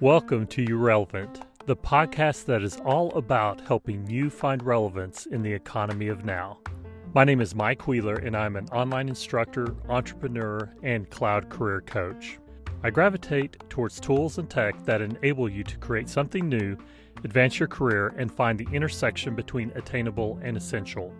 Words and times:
Welcome 0.00 0.46
to 0.46 0.62
You 0.62 0.78
Relevant, 0.78 1.42
the 1.66 1.76
podcast 1.76 2.46
that 2.46 2.62
is 2.62 2.78
all 2.78 3.10
about 3.10 3.60
helping 3.60 4.08
you 4.08 4.30
find 4.30 4.62
relevance 4.62 5.26
in 5.26 5.42
the 5.42 5.52
economy 5.52 6.08
of 6.08 6.24
now. 6.24 6.60
My 7.12 7.24
name 7.24 7.42
is 7.42 7.54
Mike 7.54 7.86
Wheeler, 7.86 8.14
and 8.14 8.34
I'm 8.34 8.56
an 8.56 8.68
online 8.68 9.10
instructor, 9.10 9.76
entrepreneur, 9.90 10.74
and 10.82 11.10
cloud 11.10 11.50
career 11.50 11.82
coach. 11.82 12.38
I 12.82 12.88
gravitate 12.88 13.62
towards 13.68 14.00
tools 14.00 14.38
and 14.38 14.48
tech 14.48 14.82
that 14.86 15.02
enable 15.02 15.50
you 15.50 15.62
to 15.64 15.76
create 15.76 16.08
something 16.08 16.48
new, 16.48 16.78
advance 17.22 17.58
your 17.58 17.68
career, 17.68 18.14
and 18.16 18.32
find 18.32 18.58
the 18.58 18.68
intersection 18.72 19.34
between 19.34 19.72
attainable 19.74 20.40
and 20.42 20.56
essential. 20.56 21.12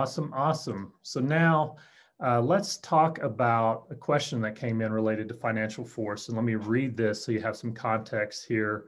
Awesome, 0.00 0.32
awesome. 0.32 0.94
So 1.02 1.20
now 1.20 1.76
uh, 2.24 2.40
let's 2.40 2.78
talk 2.78 3.18
about 3.18 3.84
a 3.90 3.94
question 3.94 4.40
that 4.40 4.56
came 4.56 4.80
in 4.80 4.94
related 4.94 5.28
to 5.28 5.34
financial 5.34 5.84
force. 5.84 6.28
And 6.28 6.38
let 6.38 6.46
me 6.46 6.54
read 6.54 6.96
this 6.96 7.22
so 7.22 7.32
you 7.32 7.40
have 7.42 7.54
some 7.54 7.74
context 7.74 8.46
here. 8.48 8.86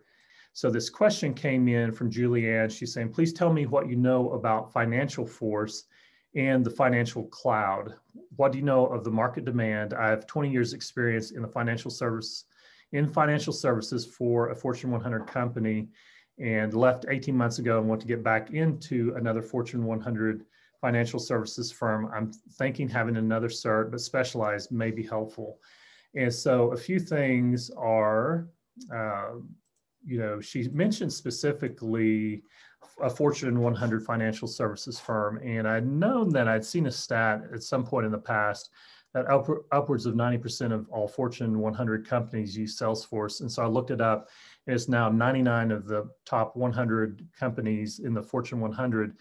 So 0.55 0.71
this 0.71 0.89
question 0.89 1.35
came 1.35 1.69
in 1.69 1.93
from 1.93 2.11
Julianne. 2.11 2.71
She's 2.71 2.95
saying, 2.95 3.11
please 3.11 3.35
tell 3.35 3.53
me 3.53 3.67
what 3.67 3.91
you 3.91 3.97
know 3.97 4.31
about 4.31 4.73
financial 4.73 5.27
force 5.27 5.85
and 6.35 6.65
the 6.65 6.71
financial 6.71 7.25
cloud. 7.25 7.93
What 8.37 8.53
do 8.53 8.59
you 8.59 8.65
know 8.65 8.87
of 8.87 9.05
the 9.05 9.11
market 9.11 9.45
demand? 9.45 9.93
I 9.93 10.09
have 10.09 10.27
20 10.27 10.49
years 10.49 10.73
experience 10.73 11.33
in 11.33 11.43
the 11.43 11.49
financial 11.49 11.91
service 11.91 12.47
in 12.93 13.07
financial 13.07 13.53
services 13.53 14.07
for 14.07 14.49
a 14.49 14.55
Fortune 14.55 14.91
100 14.91 15.27
company 15.27 15.89
and 16.39 16.73
left 16.73 17.05
18 17.11 17.37
months 17.37 17.59
ago 17.59 17.81
and 17.81 17.87
want 17.87 18.01
to 18.01 18.07
get 18.07 18.25
back 18.25 18.53
into 18.53 19.13
another 19.19 19.43
Fortune 19.43 19.85
100 19.85 20.47
financial 20.83 21.21
services 21.21 21.71
firm. 21.71 22.11
I'm 22.15 22.33
thinking 22.59 22.89
having 22.89 23.17
another 23.17 23.49
cert, 23.49 23.91
but 23.93 24.01
specialized 24.01 24.73
may 24.73 24.91
be 24.91 25.03
helpful. 25.03 25.61
And 26.15 26.35
so 26.35 26.73
a 26.73 26.77
few 26.77 26.99
things 26.99 27.71
are, 27.79 28.49
uh, 28.95 29.37
you 30.05 30.19
know, 30.19 30.41
she 30.41 30.69
mentioned 30.69 31.13
specifically 31.13 32.43
a 33.01 33.09
Fortune 33.09 33.61
100 33.61 34.05
financial 34.05 34.49
services 34.49 34.99
firm. 34.99 35.41
And 35.43 35.67
I'd 35.69 35.87
known 35.87 36.29
that 36.31 36.49
I'd 36.49 36.65
seen 36.65 36.87
a 36.87 36.91
stat 36.91 37.43
at 37.55 37.63
some 37.63 37.85
point 37.85 38.05
in 38.05 38.13
the 38.13 38.19
past 38.19 38.71
that 39.15 39.31
up, 39.31 39.47
upwards 39.71 40.05
of 40.07 40.15
90% 40.15 40.73
of 40.73 40.89
all 40.89 41.07
Fortune 41.07 41.61
100 41.61 42.07
companies 42.07 42.57
use 42.57 42.77
Salesforce. 42.77 43.41
And 43.41 43.51
so 43.51 43.63
I 43.63 43.67
looked 43.67 43.93
it 43.93 44.01
up. 44.01 44.29
And 44.67 44.75
it's 44.75 44.89
now 44.89 45.09
99 45.09 45.71
of 45.71 45.87
the 45.87 46.11
top 46.25 46.57
100 46.57 47.27
companies 47.39 48.01
in 48.01 48.15
the 48.15 48.23
Fortune 48.23 48.61
100 48.61 49.17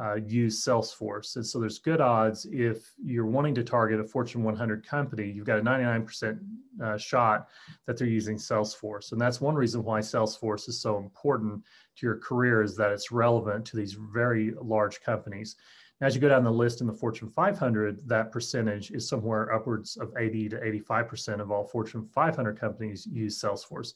uh, 0.00 0.14
use 0.14 0.64
Salesforce. 0.64 1.36
And 1.36 1.46
so 1.46 1.60
there's 1.60 1.78
good 1.78 2.00
odds 2.00 2.46
if 2.50 2.92
you're 3.02 3.26
wanting 3.26 3.54
to 3.56 3.64
target 3.64 4.00
a 4.00 4.04
Fortune 4.04 4.42
100 4.42 4.86
company, 4.86 5.30
you've 5.30 5.46
got 5.46 5.58
a 5.58 5.62
99% 5.62 6.38
uh, 6.82 6.96
shot 6.96 7.48
that 7.86 7.98
they're 7.98 8.08
using 8.08 8.36
Salesforce. 8.36 9.12
And 9.12 9.20
that's 9.20 9.40
one 9.40 9.54
reason 9.54 9.84
why 9.84 10.00
Salesforce 10.00 10.68
is 10.68 10.80
so 10.80 10.96
important 10.96 11.62
to 11.96 12.06
your 12.06 12.16
career 12.16 12.62
is 12.62 12.76
that 12.76 12.90
it's 12.90 13.12
relevant 13.12 13.66
to 13.66 13.76
these 13.76 13.92
very 13.92 14.54
large 14.60 15.02
companies. 15.02 15.56
As 16.00 16.14
you 16.14 16.20
go 16.20 16.28
down 16.28 16.42
the 16.42 16.50
list 16.50 16.80
in 16.80 16.86
the 16.86 16.92
Fortune 16.92 17.28
500, 17.28 18.08
that 18.08 18.32
percentage 18.32 18.90
is 18.90 19.08
somewhere 19.08 19.52
upwards 19.52 19.96
of 19.98 20.12
80 20.18 20.48
to 20.48 20.56
85% 20.90 21.40
of 21.40 21.52
all 21.52 21.64
Fortune 21.64 22.08
500 22.12 22.58
companies 22.58 23.06
use 23.06 23.40
Salesforce. 23.40 23.92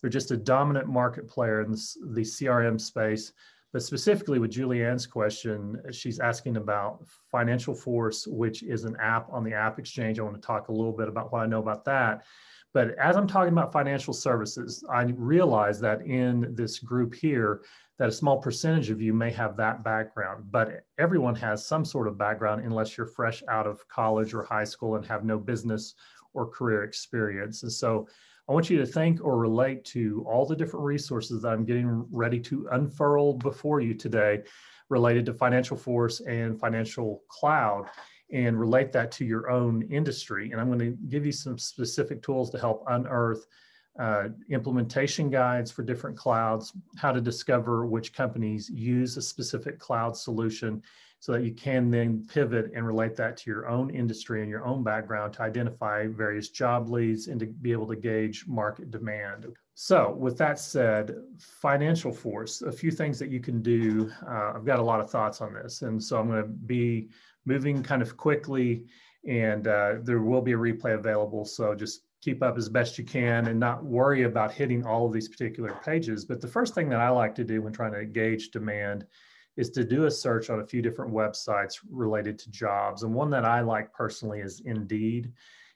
They're 0.00 0.10
just 0.10 0.32
a 0.32 0.36
dominant 0.36 0.88
market 0.88 1.28
player 1.28 1.60
in 1.60 1.70
the 1.70 1.76
CRM 2.22 2.80
space 2.80 3.32
but 3.74 3.82
specifically 3.82 4.38
with 4.38 4.52
Julianne's 4.52 5.04
question, 5.04 5.82
she's 5.90 6.20
asking 6.20 6.56
about 6.56 7.04
Financial 7.28 7.74
Force, 7.74 8.24
which 8.24 8.62
is 8.62 8.84
an 8.84 8.96
app 9.00 9.26
on 9.32 9.42
the 9.42 9.52
App 9.52 9.80
Exchange. 9.80 10.20
I 10.20 10.22
want 10.22 10.36
to 10.36 10.46
talk 10.46 10.68
a 10.68 10.72
little 10.72 10.92
bit 10.92 11.08
about 11.08 11.32
what 11.32 11.42
I 11.42 11.46
know 11.46 11.58
about 11.58 11.84
that. 11.86 12.24
But 12.72 12.96
as 12.98 13.16
I'm 13.16 13.26
talking 13.26 13.52
about 13.52 13.72
financial 13.72 14.14
services, 14.14 14.84
I 14.88 15.02
realize 15.16 15.80
that 15.80 16.02
in 16.02 16.54
this 16.54 16.78
group 16.78 17.16
here, 17.16 17.62
that 17.98 18.08
a 18.08 18.12
small 18.12 18.38
percentage 18.38 18.90
of 18.90 19.02
you 19.02 19.12
may 19.12 19.32
have 19.32 19.56
that 19.56 19.82
background, 19.82 20.44
but 20.52 20.84
everyone 20.98 21.34
has 21.34 21.66
some 21.66 21.84
sort 21.84 22.06
of 22.06 22.16
background 22.16 22.64
unless 22.64 22.96
you're 22.96 23.08
fresh 23.08 23.42
out 23.50 23.66
of 23.66 23.86
college 23.88 24.34
or 24.34 24.44
high 24.44 24.62
school 24.62 24.94
and 24.94 25.04
have 25.04 25.24
no 25.24 25.36
business 25.36 25.94
or 26.32 26.46
career 26.46 26.84
experience. 26.84 27.64
And 27.64 27.72
so 27.72 28.06
I 28.48 28.52
want 28.52 28.68
you 28.68 28.78
to 28.78 28.86
think 28.86 29.24
or 29.24 29.38
relate 29.38 29.84
to 29.86 30.24
all 30.28 30.44
the 30.44 30.56
different 30.56 30.84
resources 30.84 31.40
that 31.42 31.48
I'm 31.48 31.64
getting 31.64 32.06
ready 32.12 32.38
to 32.40 32.68
unfurl 32.72 33.34
before 33.34 33.80
you 33.80 33.94
today 33.94 34.42
related 34.90 35.24
to 35.26 35.34
financial 35.34 35.78
force 35.78 36.20
and 36.20 36.60
financial 36.60 37.22
cloud 37.28 37.88
and 38.30 38.58
relate 38.58 38.92
that 38.92 39.10
to 39.12 39.24
your 39.24 39.50
own 39.50 39.82
industry. 39.90 40.50
And 40.52 40.60
I'm 40.60 40.66
going 40.66 40.78
to 40.80 40.98
give 41.08 41.24
you 41.24 41.32
some 41.32 41.56
specific 41.56 42.22
tools 42.22 42.50
to 42.50 42.58
help 42.58 42.84
unearth 42.88 43.46
uh, 43.98 44.28
implementation 44.50 45.30
guides 45.30 45.70
for 45.70 45.82
different 45.82 46.16
clouds, 46.16 46.72
how 46.98 47.12
to 47.12 47.20
discover 47.20 47.86
which 47.86 48.12
companies 48.12 48.68
use 48.68 49.16
a 49.16 49.22
specific 49.22 49.78
cloud 49.78 50.16
solution, 50.16 50.82
so 51.24 51.32
that 51.32 51.42
you 51.42 51.54
can 51.54 51.90
then 51.90 52.22
pivot 52.28 52.70
and 52.74 52.86
relate 52.86 53.16
that 53.16 53.34
to 53.34 53.50
your 53.50 53.66
own 53.66 53.88
industry 53.88 54.42
and 54.42 54.50
your 54.50 54.62
own 54.62 54.82
background 54.82 55.32
to 55.32 55.40
identify 55.40 56.06
various 56.06 56.50
job 56.50 56.90
leads 56.90 57.28
and 57.28 57.40
to 57.40 57.46
be 57.46 57.72
able 57.72 57.86
to 57.86 57.96
gauge 57.96 58.46
market 58.46 58.90
demand. 58.90 59.46
So, 59.72 60.14
with 60.18 60.36
that 60.36 60.58
said, 60.58 61.16
financial 61.38 62.12
force, 62.12 62.60
a 62.60 62.70
few 62.70 62.90
things 62.90 63.18
that 63.20 63.30
you 63.30 63.40
can 63.40 63.62
do. 63.62 64.12
Uh, 64.28 64.52
I've 64.54 64.66
got 64.66 64.80
a 64.80 64.82
lot 64.82 65.00
of 65.00 65.08
thoughts 65.08 65.40
on 65.40 65.54
this. 65.54 65.80
And 65.80 66.02
so, 66.02 66.20
I'm 66.20 66.28
going 66.28 66.42
to 66.42 66.48
be 66.48 67.08
moving 67.46 67.82
kind 67.82 68.02
of 68.02 68.18
quickly, 68.18 68.84
and 69.26 69.66
uh, 69.66 69.94
there 70.02 70.20
will 70.20 70.42
be 70.42 70.52
a 70.52 70.58
replay 70.58 70.92
available. 70.92 71.46
So, 71.46 71.74
just 71.74 72.02
keep 72.20 72.42
up 72.42 72.58
as 72.58 72.68
best 72.68 72.98
you 72.98 73.04
can 73.04 73.46
and 73.46 73.58
not 73.58 73.82
worry 73.82 74.24
about 74.24 74.52
hitting 74.52 74.84
all 74.84 75.06
of 75.06 75.14
these 75.14 75.30
particular 75.30 75.80
pages. 75.82 76.26
But 76.26 76.42
the 76.42 76.48
first 76.48 76.74
thing 76.74 76.90
that 76.90 77.00
I 77.00 77.08
like 77.08 77.34
to 77.36 77.44
do 77.44 77.62
when 77.62 77.72
trying 77.72 77.94
to 77.94 78.04
gauge 78.04 78.50
demand 78.50 79.06
is 79.56 79.70
to 79.70 79.84
do 79.84 80.06
a 80.06 80.10
search 80.10 80.50
on 80.50 80.60
a 80.60 80.66
few 80.66 80.82
different 80.82 81.12
websites 81.12 81.78
related 81.88 82.38
to 82.40 82.50
jobs. 82.50 83.02
And 83.02 83.14
one 83.14 83.30
that 83.30 83.44
I 83.44 83.60
like 83.60 83.92
personally 83.92 84.40
is 84.40 84.62
Indeed. 84.64 85.32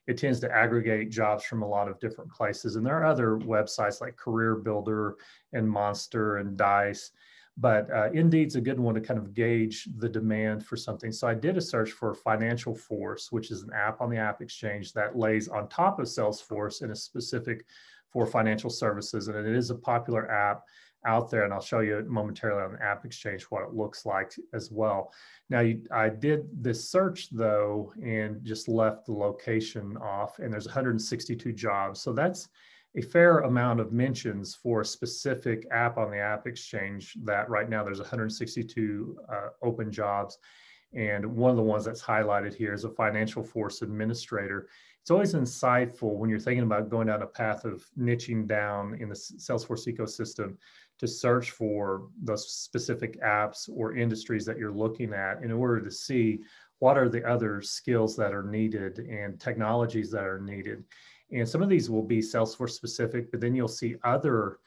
It 0.06 0.16
tends 0.16 0.41
to 0.41 0.50
aggregate 0.50 1.11
jobs 1.11 1.44
from 1.44 1.62
a 1.62 1.69
lot 1.69 1.88
of 1.88 2.00
different 2.00 2.33
places. 2.33 2.77
And 2.77 2.87
there 2.87 2.99
are 2.99 3.05
other 3.05 3.37
websites 3.37 4.00
like 4.00 4.17
Career 4.17 4.56
Builder 4.56 5.17
and 5.53 5.69
Monster 5.69 6.38
and 6.38 6.56
Dice. 6.56 7.11
But 7.61 7.91
uh, 7.91 8.09
Indeed's 8.12 8.55
a 8.55 8.61
good 8.61 8.78
one 8.78 8.94
to 8.94 9.00
kind 9.00 9.19
of 9.19 9.34
gauge 9.34 9.88
the 9.99 10.09
demand 10.09 10.65
for 10.65 10.77
something. 10.77 11.11
So 11.11 11.27
I 11.27 11.34
did 11.34 11.56
a 11.56 11.61
search 11.61 11.91
for 11.91 12.15
Financial 12.15 12.75
Force, 12.75 13.33
which 13.33 13.50
is 13.50 13.62
an 13.62 13.71
app 13.75 14.00
on 14.00 14.11
the 14.11 14.17
App 14.17 14.41
Exchange 14.41 14.93
that 14.93 15.19
lays 15.19 15.49
on 15.49 15.69
top 15.69 15.99
of 15.99 16.06
Salesforce 16.06 16.83
and 16.83 16.93
is 16.93 17.03
specific 17.03 17.67
for 18.11 18.27
financial 18.27 18.71
services. 18.71 19.27
And 19.27 19.37
it 19.37 19.56
is 19.56 19.71
a 19.71 19.75
popular 19.75 20.31
app 20.31 20.62
out 21.07 21.31
there, 21.31 21.45
and 21.45 21.53
I'll 21.53 21.61
show 21.61 21.81
you 21.81 22.05
momentarily 22.09 22.63
on 22.63 22.73
the 22.73 22.83
App 22.83 23.05
Exchange 23.05 23.45
what 23.45 23.63
it 23.63 23.75
looks 23.75 24.05
like 24.05 24.33
as 24.53 24.71
well. 24.71 25.13
Now, 25.51 25.61
you, 25.61 25.83
I 25.91 26.09
did 26.09 26.49
this 26.53 26.91
search 26.91 27.31
though, 27.31 27.93
and 28.03 28.45
just 28.45 28.69
left 28.69 29.07
the 29.07 29.13
location 29.13 29.97
off, 29.99 30.39
and 30.39 30.53
there's 30.53 30.67
162 30.67 31.53
jobs. 31.53 32.01
So 32.01 32.13
that's 32.13 32.49
a 32.97 33.03
fair 33.03 33.41
amount 33.41 33.81
of 33.81 33.93
mentions 33.93 34.55
for 34.55 34.81
a 34.81 34.85
specific 34.85 35.67
app 35.71 35.99
on 35.99 36.11
the 36.11 36.19
App 36.19 36.47
Exchange. 36.47 37.17
That 37.25 37.49
right 37.49 37.69
now 37.69 37.85
there's 37.85 38.01
162 38.01 39.19
uh, 39.31 39.49
open 39.63 39.93
jobs. 39.93 40.39
And 40.95 41.37
one 41.37 41.51
of 41.51 41.57
the 41.57 41.63
ones 41.63 41.85
that's 41.85 42.03
highlighted 42.03 42.55
here 42.55 42.73
is 42.73 42.85
a 42.85 42.91
financial 42.91 43.43
force 43.43 43.83
administrator. 43.83 44.69
It's 45.03 45.11
always 45.11 45.35
insightful 45.35 46.17
when 46.17 46.31
you're 46.31 46.39
thinking 46.39 46.65
about 46.65 46.89
going 46.89 47.07
down 47.07 47.23
a 47.23 47.27
path 47.27 47.65
of 47.65 47.85
niching 47.99 48.47
down 48.47 48.95
in 49.01 49.09
the 49.09 49.15
Salesforce 49.15 49.87
ecosystem 49.87 50.57
to 50.99 51.07
search 51.07 51.53
for 51.53 52.09
the 52.25 52.37
specific 52.37 53.21
apps 53.23 53.69
or 53.73 53.97
industries 53.97 54.45
that 54.45 54.59
you're 54.59 54.73
looking 54.73 55.13
at 55.13 55.43
in 55.43 55.53
order 55.53 55.81
to 55.81 55.91
see 55.91 56.41
what 56.81 56.97
are 56.97 57.09
the 57.09 57.25
other 57.29 57.61
skills 57.62 58.17
that 58.17 58.33
are 58.33 58.43
needed 58.43 58.99
and 58.99 59.41
technologies 59.41 60.11
that 60.11 60.25
are 60.25 60.41
needed. 60.41 60.85
And 61.31 61.49
some 61.49 61.62
of 61.62 61.69
these 61.69 61.91
will 61.91 62.03
be 62.03 62.19
Salesforce 62.19 62.71
specific, 62.71 63.31
but 63.31 63.41
then 63.41 63.55
you'll 63.55 63.69
see 63.69 63.97
other 64.05 64.59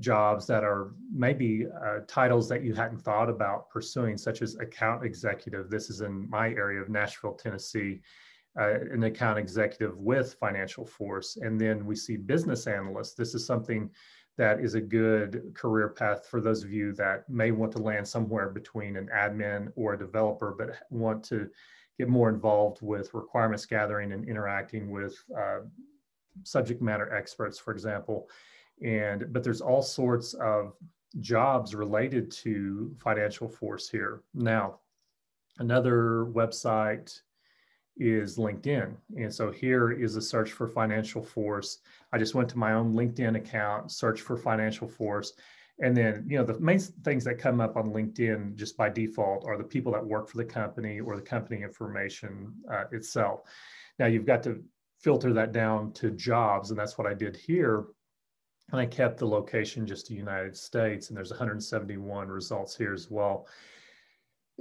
jobs 0.00 0.46
that 0.46 0.64
are 0.64 0.92
maybe 1.12 1.66
uh, 1.84 2.00
titles 2.06 2.48
that 2.48 2.62
you 2.62 2.74
hadn't 2.74 3.02
thought 3.02 3.28
about 3.28 3.70
pursuing, 3.70 4.16
such 4.16 4.42
as 4.42 4.56
account 4.56 5.04
executive. 5.04 5.70
This 5.70 5.90
is 5.90 6.00
in 6.00 6.28
my 6.28 6.48
area 6.48 6.80
of 6.80 6.88
Nashville, 6.88 7.34
Tennessee, 7.34 8.00
uh, 8.58 8.80
an 8.92 9.04
account 9.04 9.38
executive 9.38 9.96
with 9.98 10.34
Financial 10.34 10.84
Force. 10.84 11.38
And 11.40 11.60
then 11.60 11.86
we 11.86 11.96
see 11.96 12.16
business 12.16 12.66
analyst. 12.66 13.16
This 13.16 13.34
is 13.34 13.46
something 13.46 13.90
that 14.38 14.60
is 14.60 14.74
a 14.74 14.80
good 14.80 15.52
career 15.54 15.88
path 15.88 16.26
for 16.26 16.40
those 16.40 16.64
of 16.64 16.72
you 16.72 16.92
that 16.92 17.28
may 17.28 17.50
want 17.50 17.72
to 17.72 17.78
land 17.78 18.06
somewhere 18.06 18.48
between 18.48 18.96
an 18.96 19.10
admin 19.14 19.70
or 19.76 19.94
a 19.94 19.98
developer, 19.98 20.54
but 20.56 20.70
want 20.90 21.22
to 21.24 21.50
get 21.98 22.08
more 22.08 22.30
involved 22.30 22.78
with 22.80 23.12
requirements 23.12 23.66
gathering 23.66 24.12
and 24.12 24.26
interacting 24.28 24.90
with 24.90 25.22
uh, 25.36 25.58
subject 26.44 26.80
matter 26.80 27.12
experts, 27.12 27.58
for 27.58 27.72
example. 27.72 28.30
And 28.82 29.32
but 29.32 29.42
there's 29.42 29.60
all 29.60 29.82
sorts 29.82 30.34
of 30.34 30.74
jobs 31.20 31.74
related 31.74 32.30
to 32.30 32.94
financial 32.98 33.48
force 33.48 33.90
here. 33.90 34.22
Now, 34.34 34.78
Another 35.58 36.24
website 36.32 37.20
is 37.98 38.36
LinkedIn. 38.36 38.94
And 39.16 39.32
so 39.32 39.50
here 39.50 39.92
is 39.92 40.16
a 40.16 40.22
search 40.22 40.52
for 40.52 40.66
Financial 40.66 41.22
Force. 41.22 41.78
I 42.12 42.18
just 42.18 42.34
went 42.34 42.48
to 42.50 42.58
my 42.58 42.72
own 42.72 42.94
LinkedIn 42.94 43.36
account, 43.36 43.90
search 43.90 44.20
for 44.20 44.36
Financial 44.36 44.88
Force. 44.88 45.32
And 45.80 45.96
then, 45.96 46.24
you 46.28 46.38
know, 46.38 46.44
the 46.44 46.58
main 46.58 46.80
things 46.80 47.24
that 47.24 47.38
come 47.38 47.60
up 47.60 47.76
on 47.76 47.92
LinkedIn 47.92 48.56
just 48.56 48.76
by 48.76 48.88
default 48.88 49.46
are 49.46 49.56
the 49.56 49.64
people 49.64 49.92
that 49.92 50.04
work 50.04 50.28
for 50.28 50.36
the 50.36 50.44
company 50.44 50.98
or 51.00 51.14
the 51.14 51.22
company 51.22 51.62
information 51.62 52.52
uh, 52.70 52.84
itself. 52.90 53.42
Now 53.98 54.06
you've 54.06 54.26
got 54.26 54.42
to 54.44 54.62
filter 55.00 55.32
that 55.32 55.52
down 55.52 55.92
to 55.92 56.10
jobs, 56.10 56.70
and 56.70 56.78
that's 56.78 56.98
what 56.98 57.06
I 57.06 57.14
did 57.14 57.36
here. 57.36 57.86
And 58.72 58.80
I 58.80 58.86
kept 58.86 59.18
the 59.18 59.26
location 59.26 59.86
just 59.86 60.08
the 60.08 60.14
United 60.14 60.56
States, 60.56 61.08
and 61.08 61.16
there's 61.16 61.30
171 61.30 62.28
results 62.28 62.76
here 62.76 62.92
as 62.92 63.10
well. 63.10 63.46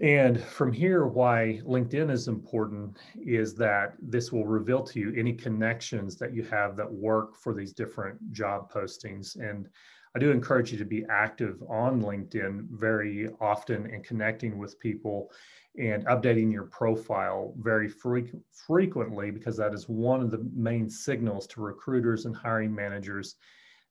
And 0.01 0.39
from 0.39 0.71
here, 0.71 1.07
why 1.07 1.59
LinkedIn 1.65 2.11
is 2.11 2.27
important 2.27 2.97
is 3.15 3.55
that 3.55 3.95
this 3.99 4.31
will 4.31 4.45
reveal 4.45 4.83
to 4.83 4.99
you 4.99 5.11
any 5.17 5.33
connections 5.33 6.17
that 6.17 6.35
you 6.35 6.43
have 6.43 6.75
that 6.75 6.91
work 6.91 7.35
for 7.35 7.53
these 7.53 7.73
different 7.73 8.19
job 8.31 8.71
postings. 8.71 9.35
And 9.39 9.67
I 10.15 10.19
do 10.19 10.29
encourage 10.29 10.71
you 10.71 10.77
to 10.77 10.85
be 10.85 11.05
active 11.09 11.63
on 11.67 12.01
LinkedIn 12.01 12.67
very 12.69 13.29
often 13.41 13.87
and 13.87 14.03
connecting 14.03 14.59
with 14.59 14.79
people 14.79 15.31
and 15.79 16.05
updating 16.05 16.51
your 16.51 16.65
profile 16.65 17.53
very 17.57 17.87
fre- 17.87 18.19
frequently 18.51 19.31
because 19.31 19.57
that 19.57 19.73
is 19.73 19.89
one 19.89 20.21
of 20.21 20.29
the 20.29 20.47
main 20.55 20.89
signals 20.89 21.47
to 21.47 21.61
recruiters 21.61 22.25
and 22.25 22.35
hiring 22.35 22.73
managers 22.73 23.35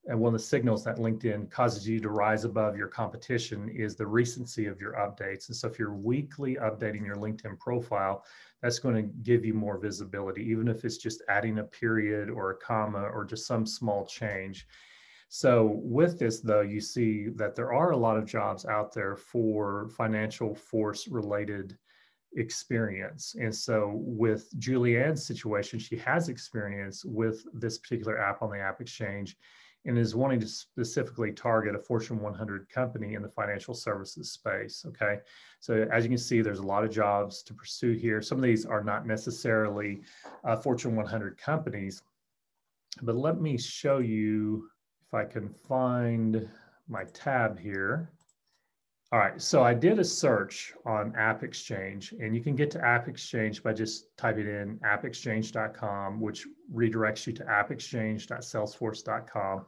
and 0.09 0.19
one 0.19 0.33
of 0.35 0.41
the 0.41 0.47
signals 0.47 0.85
that 0.85 0.99
LinkedIn 0.99 1.51
causes 1.51 1.89
you 1.89 1.99
to 2.01 2.11
rise 2.11 2.45
above 2.45 2.77
your 2.77 2.87
competition 2.87 3.69
is 3.69 3.97
the 3.97 4.07
recency 4.07 4.67
of 4.67 4.81
your 4.81 4.93
updates. 4.93 5.49
And 5.49 5.57
so 5.57 5.67
if 5.67 5.79
you're 5.79 5.95
weekly 5.95 6.57
updating 6.57 7.05
your 7.05 7.17
LinkedIn 7.17 7.59
profile, 7.59 8.25
that's 8.63 8.79
going 8.79 8.95
to 8.95 9.13
give 9.23 9.45
you 9.45 9.53
more 9.53 9.79
visibility, 9.79 10.43
even 10.45 10.69
if 10.69 10.85
it's 10.85 10.97
just 10.97 11.23
adding 11.29 11.59
a 11.59 11.65
period 11.65 12.31
or 12.31 12.51
a 12.51 12.57
comma 12.57 13.03
or 13.03 13.25
just 13.25 13.47
some 13.47 13.67
small 13.67 14.07
change. 14.07 14.69
So 15.29 15.81
with 15.83 16.21
this, 16.21 16.39
though, 16.39 16.61
you 16.61 16.81
see 16.81 17.29
that 17.35 17.57
there 17.57 17.73
are 17.73 17.91
a 17.91 17.97
lot 17.97 18.17
of 18.17 18.27
jobs 18.27 18.65
out 18.65 18.95
there 18.95 19.17
for 19.17 19.89
financial 19.89 20.55
force 20.55 21.09
related 21.09 21.77
experience. 22.37 23.35
And 23.41 23.53
so 23.53 23.93
with 24.05 24.57
Julianne's 24.59 25.27
situation, 25.27 25.81
she 25.81 25.97
has 25.97 26.29
experience 26.29 27.05
with 27.05 27.45
this 27.53 27.79
particular 27.79 28.21
app 28.21 28.43
on 28.43 28.51
the 28.51 28.61
App 28.61 28.81
Exchange 28.81 29.37
and 29.87 29.97
is 29.97 30.17
wanting 30.17 30.41
to 30.41 30.49
specifically 30.49 31.33
target 31.33 31.75
a 31.75 31.79
Fortune 31.79 32.21
100 32.21 32.69
company 32.69 33.15
in 33.15 33.23
the 33.23 33.29
financial 33.29 33.73
services 33.73 34.33
space. 34.33 34.85
Okay. 34.87 35.19
So 35.61 35.87
as 35.93 36.05
you 36.05 36.11
can 36.11 36.19
see, 36.19 36.43
there's 36.43 36.59
a 36.59 36.67
lot 36.67 36.85
of 36.85 36.91
jobs 36.91 37.43
to 37.45 37.55
pursue 37.55 37.93
here. 37.93 38.21
Some 38.21 38.39
of 38.39 38.45
these 38.45 38.67
are 38.67 38.83
not 38.83 39.07
necessarily 39.07 40.03
uh, 40.45 40.57
Fortune 40.57 40.97
100 40.97 41.39
companies, 41.39 42.03
but 43.03 43.15
let 43.15 43.41
me 43.41 43.57
show 43.57 43.99
you 43.99 44.69
if 45.07 45.15
I 45.15 45.25
can 45.25 45.49
find 45.49 46.49
my 46.89 47.05
tab 47.05 47.59
here. 47.59 48.11
All 49.17 49.23
right, 49.23 49.41
so 49.41 49.65
I 49.65 49.73
did 49.73 49.99
a 49.99 50.05
search 50.05 50.75
on 50.85 51.17
App 51.17 51.43
Exchange, 51.43 52.13
and 52.21 52.37
you 52.37 52.43
can 52.43 52.55
get 52.55 52.71
to 52.73 52.85
App 52.85 53.09
Exchange 53.09 53.63
by 53.63 53.73
just 53.73 54.15
typing 54.19 54.47
in 54.47 54.79
appexchange.com, 54.85 56.21
which 56.21 56.47
redirects 56.71 57.27
you 57.27 57.33
to 57.33 57.43
appexchange.salesforce.com. 57.45 59.65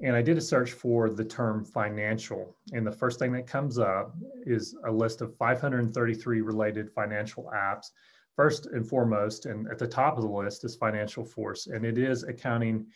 And 0.00 0.16
I 0.16 0.22
did 0.22 0.38
a 0.38 0.40
search 0.40 0.72
for 0.72 1.10
the 1.10 1.22
term 1.22 1.62
financial, 1.62 2.56
and 2.72 2.86
the 2.86 2.92
first 2.92 3.18
thing 3.18 3.32
that 3.32 3.46
comes 3.46 3.78
up 3.78 4.16
is 4.46 4.74
a 4.86 4.90
list 4.90 5.20
of 5.20 5.36
533 5.36 6.40
related 6.40 6.90
financial 6.90 7.52
apps. 7.54 7.88
First 8.34 8.64
and 8.64 8.88
foremost, 8.88 9.44
and 9.44 9.70
at 9.70 9.78
the 9.78 9.86
top 9.86 10.16
of 10.16 10.22
the 10.22 10.30
list 10.30 10.64
is 10.64 10.74
Financial 10.74 11.26
Force, 11.26 11.66
and 11.66 11.84
it 11.84 11.98
is 11.98 12.22
accounting 12.22 12.86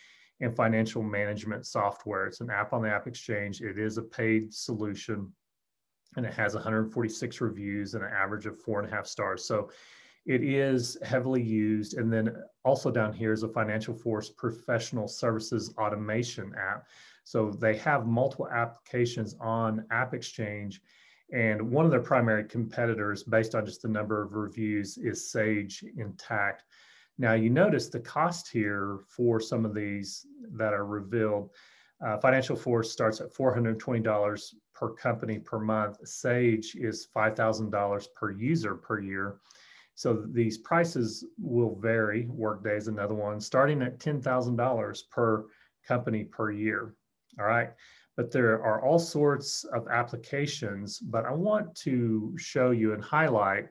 and 0.40 0.56
financial 0.56 1.02
management 1.02 1.66
software. 1.66 2.26
It's 2.26 2.40
an 2.40 2.48
app 2.48 2.72
on 2.72 2.80
the 2.80 2.88
App 2.88 3.06
Exchange. 3.06 3.60
It 3.60 3.78
is 3.78 3.98
a 3.98 4.02
paid 4.02 4.54
solution 4.54 5.30
and 6.16 6.24
it 6.26 6.32
has 6.34 6.54
146 6.54 7.40
reviews 7.40 7.94
and 7.94 8.04
an 8.04 8.10
average 8.12 8.46
of 8.46 8.60
four 8.60 8.80
and 8.80 8.90
a 8.90 8.94
half 8.94 9.06
stars. 9.06 9.44
So 9.44 9.70
it 10.26 10.42
is 10.42 10.96
heavily 11.02 11.42
used. 11.42 11.94
And 11.94 12.12
then 12.12 12.34
also 12.64 12.90
down 12.90 13.12
here 13.12 13.32
is 13.32 13.42
a 13.42 13.48
Financial 13.48 13.94
Force 13.94 14.30
Professional 14.30 15.08
Services 15.08 15.74
Automation 15.78 16.54
app. 16.58 16.86
So 17.24 17.50
they 17.50 17.76
have 17.78 18.06
multiple 18.06 18.48
applications 18.48 19.34
on 19.40 19.84
App 19.90 20.14
Exchange. 20.14 20.80
And 21.32 21.70
one 21.70 21.84
of 21.84 21.90
their 21.90 22.00
primary 22.00 22.44
competitors, 22.44 23.22
based 23.22 23.54
on 23.54 23.66
just 23.66 23.82
the 23.82 23.88
number 23.88 24.22
of 24.22 24.34
reviews, 24.34 24.98
is 24.98 25.30
Sage 25.30 25.84
Intacct. 25.98 26.60
Now, 27.16 27.34
you 27.34 27.48
notice 27.48 27.88
the 27.88 28.00
cost 28.00 28.50
here 28.50 29.00
for 29.08 29.40
some 29.40 29.64
of 29.64 29.74
these 29.74 30.26
that 30.52 30.74
are 30.74 30.84
revealed. 30.84 31.50
Uh, 32.04 32.18
Financial 32.18 32.54
Force 32.54 32.92
starts 32.92 33.20
at 33.20 33.32
$420 33.32 34.54
per 34.74 34.90
company 34.90 35.38
per 35.38 35.58
month. 35.58 36.06
Sage 36.06 36.74
is 36.74 37.08
$5,000 37.16 38.06
per 38.14 38.30
user 38.30 38.74
per 38.74 39.00
year. 39.00 39.38
So 39.94 40.24
these 40.28 40.58
prices 40.58 41.24
will 41.38 41.76
vary. 41.76 42.26
Workday 42.28 42.76
is 42.76 42.88
another 42.88 43.14
one, 43.14 43.40
starting 43.40 43.80
at 43.80 43.98
$10,000 44.00 45.02
per 45.10 45.46
company 45.86 46.24
per 46.24 46.50
year. 46.50 46.94
All 47.38 47.46
right. 47.46 47.70
But 48.16 48.30
there 48.30 48.62
are 48.62 48.84
all 48.84 48.98
sorts 48.98 49.64
of 49.64 49.88
applications, 49.88 50.98
but 50.98 51.24
I 51.24 51.32
want 51.32 51.74
to 51.76 52.34
show 52.36 52.70
you 52.70 52.92
and 52.92 53.02
highlight 53.02 53.68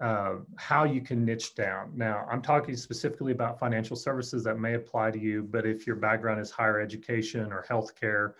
uh, 0.00 0.36
how 0.56 0.84
you 0.84 1.00
can 1.00 1.24
niche 1.24 1.54
down. 1.54 1.90
Now, 1.94 2.26
I'm 2.30 2.42
talking 2.42 2.76
specifically 2.76 3.32
about 3.32 3.58
financial 3.58 3.96
services 3.96 4.42
that 4.44 4.58
may 4.58 4.74
apply 4.74 5.12
to 5.12 5.18
you, 5.18 5.42
but 5.42 5.66
if 5.66 5.86
your 5.86 5.96
background 5.96 6.40
is 6.40 6.50
higher 6.50 6.80
education 6.80 7.52
or 7.52 7.64
healthcare 7.68 8.34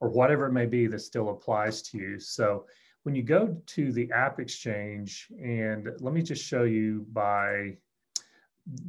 or 0.00 0.08
whatever 0.08 0.46
it 0.46 0.52
may 0.52 0.66
be, 0.66 0.86
that 0.86 1.00
still 1.00 1.30
applies 1.30 1.82
to 1.82 1.98
you. 1.98 2.18
So 2.20 2.66
when 3.02 3.14
you 3.14 3.22
go 3.22 3.56
to 3.66 3.92
the 3.92 4.10
App 4.12 4.38
Exchange, 4.38 5.28
and 5.42 5.88
let 6.00 6.14
me 6.14 6.22
just 6.22 6.44
show 6.44 6.64
you 6.64 7.06
by 7.12 7.76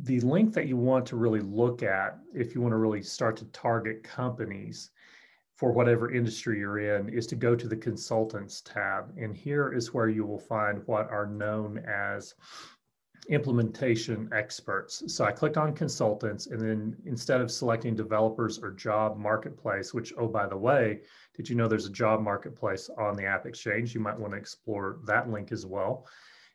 the 0.03 0.19
link 0.19 0.53
that 0.53 0.67
you 0.67 0.77
want 0.77 1.05
to 1.07 1.15
really 1.15 1.39
look 1.39 1.81
at 1.81 2.19
if 2.33 2.53
you 2.53 2.61
want 2.61 2.73
to 2.73 2.77
really 2.77 3.01
start 3.01 3.35
to 3.37 3.45
target 3.45 4.03
companies 4.03 4.91
for 5.61 5.71
whatever 5.71 6.11
industry 6.11 6.57
you're 6.57 6.79
in 6.79 7.07
is 7.09 7.27
to 7.27 7.35
go 7.35 7.55
to 7.55 7.67
the 7.67 7.75
consultants 7.75 8.61
tab. 8.61 9.13
And 9.15 9.37
here 9.37 9.71
is 9.71 9.93
where 9.93 10.09
you 10.09 10.25
will 10.25 10.39
find 10.39 10.81
what 10.87 11.07
are 11.11 11.27
known 11.27 11.77
as 11.87 12.33
implementation 13.29 14.27
experts. 14.33 15.03
So 15.05 15.23
I 15.23 15.31
clicked 15.31 15.57
on 15.57 15.75
consultants 15.75 16.47
and 16.47 16.59
then 16.59 16.97
instead 17.05 17.41
of 17.41 17.51
selecting 17.51 17.95
developers 17.95 18.57
or 18.57 18.71
job 18.71 19.19
marketplace, 19.19 19.93
which, 19.93 20.11
oh, 20.17 20.27
by 20.27 20.47
the 20.47 20.57
way, 20.57 21.01
did 21.35 21.47
you 21.47 21.55
know 21.55 21.67
there's 21.67 21.85
a 21.85 21.91
job 21.91 22.21
marketplace 22.21 22.89
on 22.97 23.15
the 23.15 23.25
App 23.25 23.45
Exchange? 23.45 23.93
You 23.93 24.01
might 24.01 24.17
want 24.17 24.33
to 24.33 24.39
explore 24.39 24.97
that 25.05 25.29
link 25.29 25.51
as 25.51 25.67
well. 25.67 26.07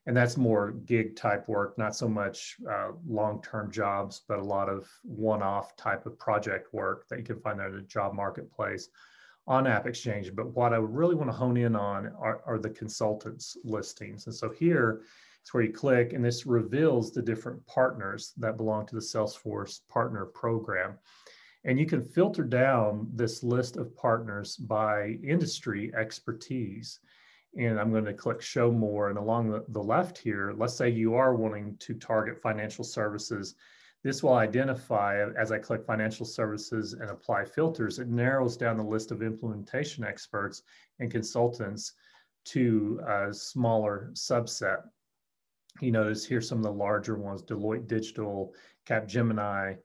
And 0.06 0.16
that's 0.16 0.36
more 0.36 0.70
gig 0.70 1.16
type 1.16 1.48
work, 1.48 1.76
not 1.76 1.96
so 1.96 2.08
much 2.08 2.56
uh, 2.70 2.92
long 3.06 3.42
term 3.42 3.72
jobs, 3.72 4.22
but 4.28 4.38
a 4.38 4.44
lot 4.44 4.68
of 4.68 4.88
one 5.02 5.42
off 5.42 5.76
type 5.76 6.06
of 6.06 6.18
project 6.18 6.72
work 6.72 7.08
that 7.08 7.18
you 7.18 7.24
can 7.24 7.40
find 7.40 7.58
there 7.58 7.68
at 7.68 7.74
a 7.74 7.82
job 7.82 8.14
marketplace 8.14 8.88
on 9.48 9.66
App 9.66 9.86
Exchange. 9.86 10.34
But 10.34 10.54
what 10.54 10.72
I 10.72 10.76
really 10.76 11.16
want 11.16 11.30
to 11.30 11.36
hone 11.36 11.56
in 11.56 11.74
on 11.74 12.12
are, 12.18 12.40
are 12.46 12.58
the 12.58 12.70
consultants 12.70 13.56
listings. 13.64 14.26
And 14.26 14.34
so 14.34 14.50
here, 14.50 15.02
it's 15.46 15.54
where 15.54 15.62
you 15.62 15.72
click 15.72 16.12
and 16.12 16.24
this 16.24 16.44
reveals 16.44 17.12
the 17.12 17.22
different 17.22 17.64
partners 17.66 18.32
that 18.36 18.56
belong 18.56 18.84
to 18.86 18.96
the 18.96 19.00
Salesforce 19.00 19.80
partner 19.88 20.24
program. 20.24 20.98
And 21.64 21.78
you 21.78 21.86
can 21.86 22.02
filter 22.02 22.42
down 22.42 23.08
this 23.14 23.44
list 23.44 23.76
of 23.76 23.96
partners 23.96 24.56
by 24.56 25.18
industry 25.22 25.92
expertise. 25.94 26.98
And 27.58 27.80
I'm 27.80 27.90
going 27.90 28.04
to 28.04 28.12
click 28.12 28.42
show 28.42 28.70
more. 28.70 29.08
And 29.08 29.18
along 29.18 29.50
the, 29.50 29.64
the 29.68 29.82
left 29.82 30.18
here, 30.18 30.54
let's 30.56 30.74
say 30.74 30.90
you 30.90 31.14
are 31.14 31.34
wanting 31.34 31.76
to 31.78 31.94
target 31.94 32.40
financial 32.40 32.84
services. 32.84 33.54
This 34.02 34.22
will 34.22 34.34
identify 34.34 35.26
as 35.38 35.50
I 35.50 35.58
click 35.58 35.84
financial 35.84 36.26
services 36.26 36.92
and 36.92 37.10
apply 37.10 37.44
filters, 37.44 37.98
it 37.98 38.08
narrows 38.08 38.56
down 38.56 38.76
the 38.76 38.84
list 38.84 39.10
of 39.10 39.22
implementation 39.22 40.04
experts 40.04 40.62
and 41.00 41.10
consultants 41.10 41.94
to 42.44 43.00
a 43.08 43.34
smaller 43.34 44.10
subset 44.12 44.82
you 45.80 45.92
notice 45.92 46.24
here 46.24 46.40
some 46.40 46.58
of 46.58 46.64
the 46.64 46.72
larger 46.72 47.16
ones 47.16 47.42
Deloitte 47.42 47.86
Digital, 47.86 48.54
Capgemini, 48.86 49.76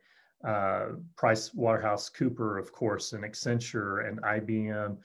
uh, 0.43 0.85
Price 1.15 1.53
Waterhouse 1.53 2.09
Cooper, 2.09 2.57
of 2.57 2.71
course, 2.71 3.13
and 3.13 3.23
Accenture 3.23 4.07
and 4.07 4.21
IBM. 4.21 4.97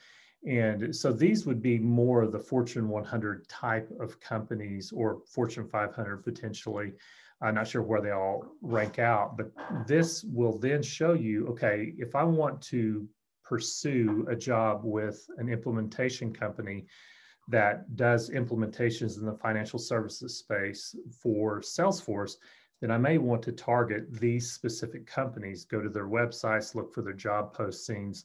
And 0.47 0.95
so 0.95 1.13
these 1.13 1.45
would 1.45 1.61
be 1.61 1.79
more 1.79 2.23
of 2.23 2.33
the 2.33 2.39
Fortune 2.39 2.89
100 2.89 3.49
type 3.49 3.91
of 4.01 4.21
companies 4.21 4.93
or 4.93 5.21
Fortune 5.27 5.67
500 5.67 6.19
potentially. 6.19 6.93
I'm 7.43 7.57
not 7.57 7.69
sure 7.69 7.83
where 7.83 8.01
they 8.01 8.13
all 8.13 8.47
rank 8.63 8.99
out, 8.99 9.37
but 9.37 9.51
this 9.87 10.25
will 10.25 10.57
then 10.59 10.83
show 10.83 11.13
you 11.13 11.49
okay, 11.49 11.95
if 11.99 12.15
I 12.15 12.23
want 12.23 12.63
to 12.63 13.09
pursue 13.45 14.27
a 14.31 14.37
job 14.37 14.83
with 14.85 15.27
an 15.37 15.49
implementation 15.49 16.33
company, 16.33 16.87
that 17.49 17.95
does 17.95 18.31
implementations 18.31 19.19
in 19.19 19.27
the 19.27 19.35
financial 19.35 19.79
services 19.79 20.39
space 20.39 20.97
for 21.23 21.61
Salesforce, 21.61 22.37
then 22.81 22.91
I 22.91 22.99
may 22.99 23.19
want 23.19 23.43
to 23.43 23.53
target 23.53 24.13
these 24.21 24.53
specific 24.53 25.07
companies, 25.07 25.65
go 25.65 25.81
to 25.81 25.89
their 25.89 26.09
websites, 26.09 26.75
look 26.75 26.93
for 26.93 27.03
their 27.03 27.13
job 27.13 27.57
postings, 27.57 28.25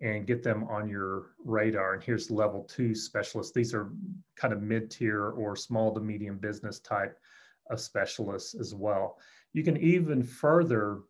and 0.00 0.26
get 0.26 0.42
them 0.42 0.64
on 0.64 0.88
your 0.88 1.30
radar. 1.44 1.94
And 1.94 2.02
here's 2.02 2.30
level 2.30 2.62
two 2.64 2.94
specialists. 2.94 3.52
These 3.52 3.74
are 3.74 3.90
kind 4.36 4.52
of 4.52 4.62
mid 4.62 4.90
tier 4.90 5.30
or 5.30 5.56
small 5.56 5.92
to 5.94 6.00
medium 6.00 6.38
business 6.38 6.78
type 6.78 7.18
of 7.70 7.80
specialists 7.80 8.54
as 8.54 8.74
well. 8.74 9.18
You 9.52 9.64
can 9.64 9.76
even 9.78 10.22
further 10.22 11.00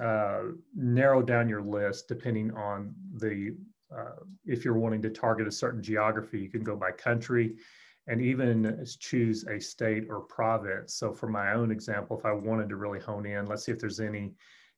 uh, 0.00 0.42
narrow 0.74 1.22
down 1.22 1.48
your 1.48 1.62
list 1.62 2.08
depending 2.08 2.52
on 2.52 2.94
the 3.14 3.56
uh, 3.96 4.22
if 4.44 4.64
you're 4.64 4.78
wanting 4.78 5.00
to 5.02 5.10
target 5.10 5.48
a 5.48 5.52
certain 5.52 5.82
geography, 5.82 6.38
you 6.38 6.50
can 6.50 6.62
go 6.62 6.76
by 6.76 6.90
country 6.92 7.56
and 8.06 8.20
even 8.20 8.84
choose 9.00 9.44
a 9.44 9.58
state 9.58 10.04
or 10.08 10.20
province. 10.20 10.94
So, 10.94 11.12
for 11.12 11.28
my 11.28 11.52
own 11.52 11.70
example, 11.70 12.18
if 12.18 12.24
I 12.24 12.32
wanted 12.32 12.68
to 12.70 12.76
really 12.76 13.00
hone 13.00 13.26
in, 13.26 13.46
let's 13.46 13.64
see 13.64 13.72
if 13.72 13.78
there's 13.78 14.00
any 14.00 14.34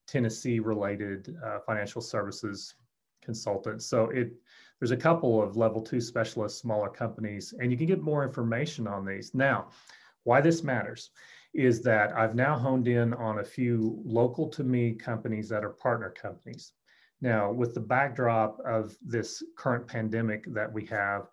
Tennessee 0.07 0.59
related 0.59 1.37
uh, 1.45 1.59
financial 1.61 2.03
services 2.03 2.75
consultants. 3.31 3.87
So, 3.87 4.11
it 4.11 4.33
there's 4.81 4.91
a 4.93 4.97
couple 4.97 5.43
of 5.43 5.57
level 5.57 5.83
two 5.83 6.01
specialists, 6.01 6.61
smaller 6.61 6.89
companies, 6.89 7.55
and 7.61 7.71
you 7.71 7.77
can 7.77 7.87
get 7.87 8.03
more 8.03 8.25
information 8.25 8.87
on 8.87 9.05
these. 9.05 9.35
Now, 9.35 9.69
why 10.25 10.41
this 10.41 10.63
matters 10.63 11.11
is 11.53 11.83
that 11.83 12.17
I've 12.17 12.35
now 12.35 12.59
honed 12.59 12.89
in 12.89 13.13
on 13.15 13.41
a 13.41 13.45
few 13.45 14.01
local 14.05 14.49
to 14.49 14.65
me 14.65 14.95
companies 14.95 15.49
that 15.51 15.65
are 15.65 15.71
partner 15.71 16.11
companies. 16.11 16.73
Now, 17.21 17.53
with 17.53 17.75
the 17.75 17.81
backdrop 17.81 18.59
of 18.61 18.97
this 19.05 19.43
current 19.57 19.87
pandemic 19.87 20.47
that 20.55 20.73
we 20.73 20.87
have, 20.87 21.29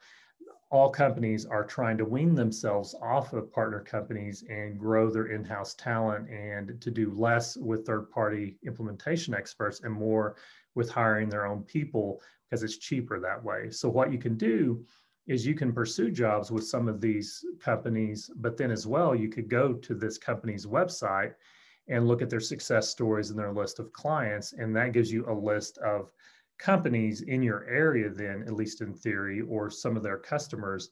all 0.70 0.90
companies 0.90 1.46
are 1.46 1.64
trying 1.64 1.98
to 1.98 2.04
wean 2.04 2.36
themselves 2.36 2.94
off 3.02 3.32
of 3.32 3.54
partner 3.54 3.80
companies 3.80 4.44
and 4.50 4.78
grow 4.78 5.10
their 5.10 5.28
in-house 5.28 5.74
talent 5.76 6.30
and 6.30 6.82
to 6.82 6.92
do 6.92 7.12
less 7.12 7.56
with 7.56 7.86
third-party 7.86 8.58
implementation 8.66 9.34
experts 9.34 9.80
and 9.86 9.94
more 9.94 10.36
with 10.78 10.90
hiring 10.90 11.28
their 11.28 11.46
own 11.46 11.64
people 11.64 12.22
because 12.46 12.64
it's 12.64 12.78
cheaper 12.78 13.20
that 13.20 13.44
way. 13.44 13.70
So 13.72 13.90
what 13.90 14.14
you 14.14 14.18
can 14.18 14.38
do 14.38 14.86
is 15.28 15.46
you 15.46 15.56
can 15.56 15.74
pursue 15.74 16.10
jobs 16.10 16.52
with 16.52 16.66
some 16.66 16.88
of 16.88 17.02
these 17.02 17.44
companies, 17.60 18.32
but 18.38 18.56
then 18.56 18.72
as 18.72 18.88
well, 18.88 19.14
you 19.14 19.28
could 19.28 19.50
go 19.50 19.74
to 19.74 19.94
this 19.94 20.18
company's 20.18 20.66
website 20.66 21.34
and 21.90 22.08
look 22.08 22.22
at 22.22 22.30
their 22.30 22.40
success 22.40 22.88
stories 22.88 23.30
and 23.30 23.38
their 23.38 23.52
list 23.52 23.80
of 23.80 23.92
clients. 23.92 24.54
And 24.54 24.74
that 24.76 24.94
gives 24.94 25.12
you 25.12 25.26
a 25.28 25.34
list 25.34 25.78
of 25.80 26.14
companies 26.58 27.22
in 27.22 27.44
your 27.44 27.66
area 27.68 28.10
then 28.10 28.44
at 28.48 28.54
least 28.54 28.82
in 28.82 28.94
theory 28.94 29.42
or 29.42 29.70
some 29.70 29.96
of 29.96 30.04
their 30.04 30.18
customers 30.18 30.90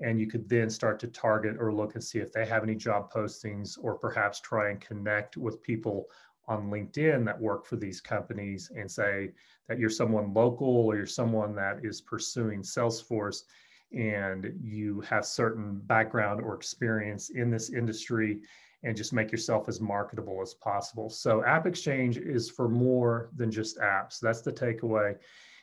and 0.00 0.20
you 0.20 0.28
could 0.28 0.48
then 0.48 0.70
start 0.70 1.00
to 1.00 1.08
target 1.08 1.56
or 1.58 1.72
look 1.72 1.94
and 1.94 2.04
see 2.04 2.18
if 2.18 2.32
they 2.32 2.46
have 2.46 2.62
any 2.62 2.74
job 2.74 3.12
postings 3.12 3.76
or 3.82 3.98
perhaps 3.98 4.40
try 4.40 4.70
and 4.70 4.80
connect 4.80 5.36
with 5.36 5.62
people 5.62 6.06
on 6.48 6.70
linkedin 6.70 7.24
that 7.24 7.40
work 7.40 7.66
for 7.66 7.76
these 7.76 8.00
companies 8.00 8.70
and 8.74 8.90
say 8.90 9.30
that 9.68 9.78
you're 9.78 9.90
someone 9.90 10.32
local 10.32 10.66
or 10.66 10.96
you're 10.96 11.06
someone 11.06 11.54
that 11.54 11.78
is 11.84 12.00
pursuing 12.00 12.62
salesforce 12.62 13.42
and 13.92 14.52
you 14.60 15.00
have 15.02 15.24
certain 15.24 15.80
background 15.86 16.42
or 16.42 16.54
experience 16.54 17.30
in 17.30 17.50
this 17.50 17.70
industry 17.70 18.40
and 18.84 18.96
just 18.96 19.12
make 19.12 19.32
yourself 19.32 19.68
as 19.68 19.80
marketable 19.80 20.40
as 20.40 20.54
possible. 20.54 21.10
So 21.10 21.44
App 21.44 21.66
Exchange 21.66 22.16
is 22.16 22.48
for 22.48 22.68
more 22.68 23.30
than 23.36 23.50
just 23.50 23.78
apps. 23.78 24.20
That's 24.20 24.42
the 24.42 24.52
takeaway. 24.52 25.16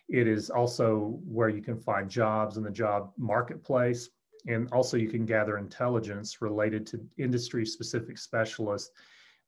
It 0.09 0.27
is 0.27 0.49
also 0.49 1.19
where 1.25 1.49
you 1.49 1.61
can 1.61 1.79
find 1.79 2.09
jobs 2.09 2.57
in 2.57 2.63
the 2.63 2.71
job 2.71 3.11
marketplace. 3.17 4.09
And 4.47 4.69
also 4.71 4.97
you 4.97 5.09
can 5.09 5.25
gather 5.25 5.57
intelligence 5.57 6.41
related 6.41 6.85
to 6.87 7.03
industry 7.17 7.65
specific 7.65 8.17
specialists 8.17 8.91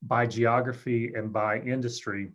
by 0.04 0.26
geography 0.26 1.14
and 1.16 1.32
by 1.32 1.60
industry. 1.60 2.32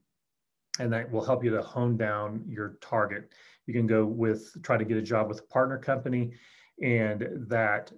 And 0.78 0.92
that 0.92 1.10
will 1.10 1.24
help 1.24 1.44
you 1.44 1.50
to 1.50 1.62
hone 1.62 1.96
down 1.96 2.44
your 2.46 2.76
target. 2.80 3.30
You 3.66 3.74
can 3.74 3.86
go 3.86 4.04
with, 4.04 4.56
try 4.62 4.76
to 4.76 4.84
get 4.84 4.96
a 4.96 5.02
job 5.02 5.28
with 5.28 5.40
a 5.40 5.44
partner 5.44 5.78
company 5.78 6.32
and 6.82 7.28
that 7.48 7.92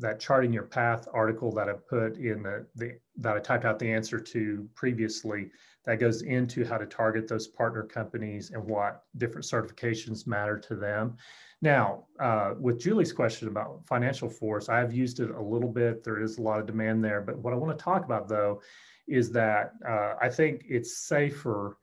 that 0.00 0.18
charting 0.18 0.52
your 0.52 0.62
path 0.62 1.06
article 1.12 1.52
that 1.52 1.68
I 1.68 1.74
put 1.74 2.16
in 2.16 2.42
the, 2.42 2.66
the 2.74 2.98
that 3.18 3.36
I 3.36 3.40
typed 3.40 3.66
out 3.66 3.78
the 3.78 3.92
answer 3.92 4.18
to 4.18 4.68
previously 4.74 5.50
that 5.84 6.00
goes 6.00 6.22
into 6.22 6.64
how 6.64 6.78
to 6.78 6.86
target 6.86 7.28
those 7.28 7.46
partner 7.46 7.82
companies 7.82 8.50
and 8.50 8.64
what 8.64 9.04
different 9.18 9.46
certifications 9.46 10.26
matter 10.26 10.58
to 10.58 10.74
them. 10.74 11.16
Now, 11.62 12.04
uh, 12.18 12.54
with 12.58 12.80
Julie's 12.80 13.12
question 13.12 13.48
about 13.48 13.84
financial 13.86 14.30
force, 14.30 14.70
I've 14.70 14.94
used 14.94 15.20
it 15.20 15.30
a 15.30 15.42
little 15.42 15.68
bit. 15.68 16.02
There 16.02 16.22
is 16.22 16.38
a 16.38 16.42
lot 16.42 16.60
of 16.60 16.66
demand 16.66 17.04
there, 17.04 17.20
but 17.20 17.38
what 17.38 17.52
I 17.52 17.56
want 17.56 17.78
to 17.78 17.84
talk 17.84 18.04
about 18.04 18.26
though 18.28 18.62
is 19.08 19.30
that 19.32 19.72
uh, 19.86 20.14
I 20.20 20.28
think 20.28 20.64
it's 20.68 20.98
safer 20.98 21.78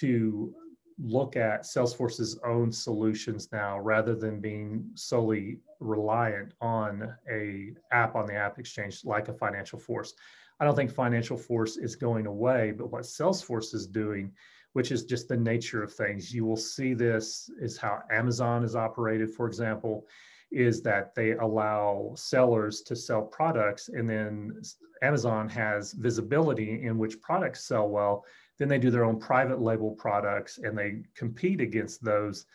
to 0.00 0.54
look 1.00 1.36
at 1.36 1.62
Salesforce's 1.62 2.38
own 2.44 2.72
solutions 2.72 3.48
now 3.52 3.78
rather 3.78 4.14
than 4.14 4.40
being 4.40 4.84
solely 4.94 5.60
reliant 5.80 6.54
on 6.60 7.14
a 7.30 7.72
app 7.92 8.16
on 8.16 8.26
the 8.26 8.34
app 8.34 8.58
exchange 8.58 9.04
like 9.04 9.28
a 9.28 9.32
financial 9.32 9.78
force. 9.78 10.14
I 10.60 10.64
don't 10.64 10.74
think 10.74 10.90
financial 10.90 11.36
force 11.36 11.76
is 11.76 11.94
going 11.94 12.26
away, 12.26 12.72
but 12.76 12.90
what 12.90 13.02
Salesforce 13.02 13.74
is 13.74 13.86
doing, 13.86 14.32
which 14.72 14.90
is 14.90 15.04
just 15.04 15.28
the 15.28 15.36
nature 15.36 15.84
of 15.84 15.92
things, 15.92 16.34
you 16.34 16.44
will 16.44 16.56
see 16.56 16.94
this 16.94 17.48
is 17.60 17.78
how 17.78 18.00
Amazon 18.10 18.64
is 18.64 18.74
operated, 18.74 19.32
for 19.32 19.46
example, 19.46 20.04
is 20.50 20.82
that 20.82 21.14
they 21.14 21.32
allow 21.32 22.12
sellers 22.16 22.82
to 22.82 22.96
sell 22.96 23.22
products 23.22 23.88
and 23.88 24.08
then 24.08 24.60
Amazon 25.02 25.48
has 25.48 25.92
visibility 25.92 26.82
in 26.82 26.98
which 26.98 27.20
products 27.20 27.64
sell 27.64 27.88
well 27.88 28.24
then 28.58 28.68
they 28.68 28.78
do 28.78 28.90
their 28.90 29.04
own 29.04 29.18
private 29.18 29.60
label 29.60 29.92
products 29.92 30.58
and 30.58 30.76
they 30.76 31.02
compete 31.14 31.60
against 31.60 32.04
those 32.04 32.46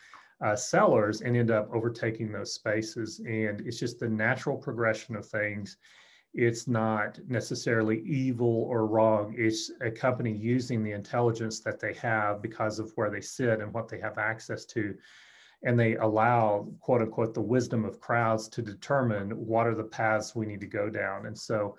uh, 0.43 0.55
sellers 0.55 1.21
and 1.21 1.35
end 1.37 1.49
up 1.49 1.69
overtaking 1.73 2.31
those 2.31 2.53
spaces. 2.53 3.19
And 3.19 3.61
it's 3.61 3.79
just 3.79 3.99
the 3.99 4.09
natural 4.09 4.57
progression 4.57 5.15
of 5.15 5.25
things. 5.25 5.77
It's 6.33 6.67
not 6.67 7.19
necessarily 7.27 8.01
evil 8.01 8.63
or 8.69 8.85
wrong. 8.85 9.33
It's 9.37 9.71
a 9.81 9.89
company 9.89 10.31
using 10.31 10.83
the 10.83 10.91
intelligence 10.91 11.61
that 11.61 11.79
they 11.79 11.93
have 11.93 12.41
because 12.41 12.79
of 12.79 12.91
where 12.95 13.09
they 13.09 13.21
sit 13.21 13.61
and 13.61 13.73
what 13.73 13.87
they 13.87 13.99
have 13.99 14.17
access 14.17 14.65
to. 14.65 14.95
And 15.63 15.79
they 15.79 15.95
allow, 15.95 16.67
quote 16.79 17.01
unquote, 17.01 17.33
the 17.33 17.41
wisdom 17.41 17.85
of 17.85 17.99
crowds 18.01 18.49
to 18.49 18.61
determine 18.61 19.31
what 19.31 19.65
are 19.65 19.75
the 19.75 19.83
paths 19.83 20.35
we 20.35 20.45
need 20.45 20.59
to 20.61 20.67
go 20.67 20.89
down. 20.89 21.25
And 21.25 21.37
so, 21.37 21.77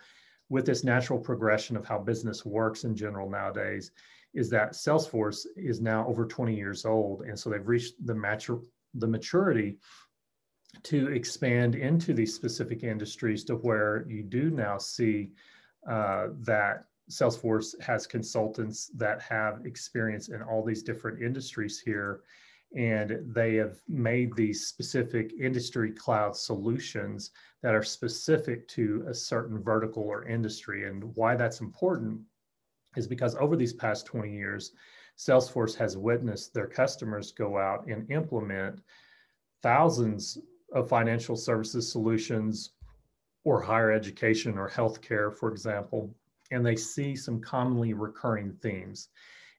with 0.49 0.67
this 0.67 0.85
natural 0.85 1.19
progression 1.19 1.77
of 1.77 1.87
how 1.87 1.99
business 1.99 2.45
works 2.45 2.85
in 2.85 2.95
general 2.95 3.29
nowadays, 3.29 3.91
is 4.35 4.51
that 4.51 4.73
Salesforce 4.73 5.47
is 5.57 5.81
now 5.81 6.07
over 6.07 6.27
20 6.27 6.55
years 6.55 6.85
old. 6.85 7.23
And 7.23 7.39
so 7.39 7.49
they've 7.49 7.67
reached 7.67 7.95
the, 8.05 8.15
mature, 8.15 8.61
the 8.95 9.07
maturity 9.07 9.79
to 10.83 11.09
expand 11.13 11.77
into 11.77 12.13
these 12.13 12.35
specific 12.35 12.83
industries 12.83 13.45
to 13.45 13.55
where 13.55 14.05
you 14.09 14.23
do 14.23 14.51
now 14.51 14.77
see 14.77 15.31
uh, 15.89 16.29
that 16.41 16.85
Salesforce 17.09 17.81
has 17.81 18.07
consultants 18.07 18.91
that 18.97 19.21
have 19.23 19.65
experience 19.65 20.29
in 20.29 20.43
all 20.43 20.65
these 20.65 20.83
different 20.83 21.23
industries 21.23 21.79
here. 21.79 22.23
And 22.77 23.21
they 23.33 23.55
have 23.55 23.79
made 23.89 24.35
these 24.35 24.67
specific 24.67 25.33
industry 25.39 25.93
cloud 25.93 26.37
solutions 26.37 27.31
that 27.63 27.75
are 27.75 27.85
specific 27.85 28.67
to 28.69 29.05
a 29.09 29.15
certain 29.15 29.63
vertical 29.63 30.03
or 30.03 30.25
industry. 30.25 30.89
And 30.89 31.15
why 31.15 31.37
that's 31.37 31.61
important 31.61 32.21
is 32.97 33.07
because 33.07 33.37
over 33.37 33.57
these 33.57 33.73
past 33.73 34.07
20 34.07 34.33
years, 34.33 34.73
Salesforce 35.17 35.77
has 35.77 35.97
witnessed 35.97 36.53
their 36.53 36.67
customers 36.67 37.33
go 37.33 37.59
out 37.59 37.87
and 37.87 38.11
implement 38.11 38.81
thousands 39.63 40.39
of 40.73 40.89
financial 40.89 41.37
services 41.37 41.91
solutions 41.91 42.73
or 43.45 43.61
higher 43.61 43.93
education 43.93 44.59
or 44.59 44.69
healthcare, 44.69 45.33
for 45.33 45.51
example, 45.51 46.15
and 46.51 46.65
they 46.65 46.77
see 46.77 47.15
some 47.15 47.41
commonly 47.41 47.93
recurring 47.93 48.53
themes. 48.61 49.09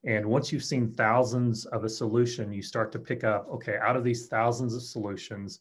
And 0.05 0.25
once 0.25 0.51
you've 0.51 0.63
seen 0.63 0.91
thousands 0.91 1.65
of 1.65 1.83
a 1.83 1.89
solution, 1.89 2.53
you 2.53 2.61
start 2.61 2.91
to 2.91 2.99
pick 2.99 3.23
up, 3.23 3.47
okay, 3.51 3.77
out 3.81 3.95
of 3.95 4.03
these 4.03 4.27
thousands 4.27 4.75
of 4.75 4.83
solutions, 4.83 5.59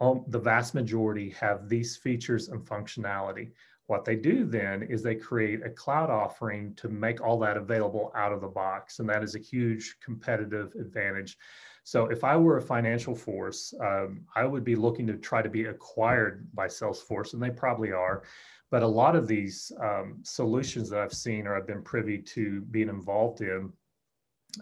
um, 0.00 0.24
the 0.28 0.38
vast 0.38 0.74
majority 0.74 1.30
have 1.30 1.68
these 1.68 1.96
features 1.96 2.48
and 2.48 2.60
functionality. 2.60 3.50
What 3.86 4.04
they 4.04 4.16
do 4.16 4.44
then 4.44 4.82
is 4.82 5.02
they 5.02 5.14
create 5.14 5.64
a 5.64 5.70
cloud 5.70 6.10
offering 6.10 6.74
to 6.74 6.90
make 6.90 7.22
all 7.22 7.38
that 7.38 7.56
available 7.56 8.12
out 8.14 8.32
of 8.32 8.42
the 8.42 8.46
box. 8.46 8.98
And 8.98 9.08
that 9.08 9.24
is 9.24 9.34
a 9.34 9.40
huge 9.40 9.96
competitive 10.04 10.74
advantage. 10.78 11.38
So 11.84 12.04
if 12.08 12.22
I 12.22 12.36
were 12.36 12.58
a 12.58 12.62
financial 12.62 13.14
force, 13.14 13.72
um, 13.80 14.20
I 14.36 14.44
would 14.44 14.62
be 14.62 14.76
looking 14.76 15.06
to 15.06 15.14
try 15.14 15.40
to 15.40 15.48
be 15.48 15.64
acquired 15.64 16.46
by 16.52 16.66
Salesforce, 16.66 17.32
and 17.32 17.42
they 17.42 17.48
probably 17.48 17.92
are. 17.92 18.24
But 18.70 18.82
a 18.82 18.86
lot 18.86 19.16
of 19.16 19.26
these 19.26 19.72
um, 19.80 20.18
solutions 20.22 20.90
that 20.90 21.00
I've 21.00 21.12
seen 21.12 21.46
or 21.46 21.56
I've 21.56 21.66
been 21.66 21.82
privy 21.82 22.18
to 22.18 22.60
being 22.70 22.88
involved 22.88 23.40
in, 23.40 23.72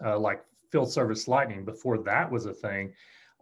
uh, 0.03 0.17
like 0.17 0.43
field 0.71 0.91
service 0.91 1.27
lightning, 1.27 1.65
before 1.65 1.97
that 1.99 2.31
was 2.31 2.45
a 2.45 2.53
thing, 2.53 2.93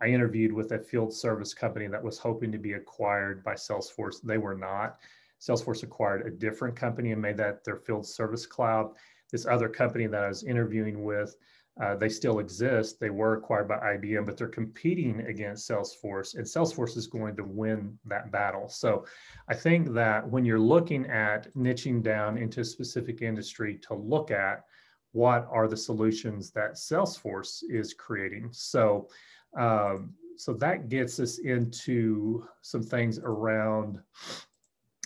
I 0.01 0.07
interviewed 0.07 0.51
with 0.51 0.72
a 0.72 0.79
field 0.79 1.13
service 1.13 1.53
company 1.53 1.88
that 1.88 2.03
was 2.03 2.17
hoping 2.17 2.51
to 2.51 2.57
be 2.57 2.74
acquired 2.74 3.43
by 3.43 3.53
Salesforce. 3.53 4.22
They 4.22 4.38
were 4.38 4.55
not. 4.55 4.98
Salesforce 5.39 5.84
acquired 5.84 6.25
a 6.25 6.31
different 6.31 6.75
company 6.75 7.12
and 7.12 7.22
made 7.22 7.38
that 7.38 7.63
their 7.63 7.77
field 7.77 8.05
service 8.05 8.45
cloud. 8.45 8.91
This 9.31 9.45
other 9.45 9.69
company 9.69 10.07
that 10.07 10.24
I 10.24 10.27
was 10.27 10.43
interviewing 10.43 11.03
with, 11.03 11.36
uh, 11.82 11.96
they 11.96 12.08
still 12.08 12.39
exist. 12.39 13.00
They 13.00 13.10
were 13.10 13.36
acquired 13.36 13.67
by 13.67 13.75
IBM, 13.75 14.25
but 14.25 14.38
they're 14.38 14.48
competing 14.48 15.22
against 15.22 15.70
Salesforce, 15.70 16.36
and 16.36 16.46
Salesforce 16.46 16.96
is 16.96 17.08
going 17.08 17.36
to 17.36 17.44
win 17.44 17.98
that 18.05 18.32
battle. 18.32 18.70
So 18.70 19.05
I 19.50 19.55
think 19.55 19.94
that 19.94 20.27
when 20.29 20.46
you're 20.46 20.60
looking 20.60 21.05
at 21.08 21.53
niching 21.53 22.01
down 22.01 22.38
into 22.38 22.62
a 22.62 22.65
specific 22.65 23.22
industry 23.22 23.77
to 23.88 23.94
look 23.94 24.32
at 24.32 24.63
what 25.12 25.48
are 25.51 25.67
the 25.67 25.77
solutions 25.77 26.51
that 26.51 26.74
Salesforce 26.74 27.63
is 27.70 27.94
creating. 27.94 28.50
So, 28.51 29.10
um, 29.58 30.13
so 30.38 30.53
that 30.55 30.89
gets 30.89 31.20
us 31.20 31.39
into 31.39 32.46
some 32.62 32.84
things 32.84 33.20
around 33.20 34.00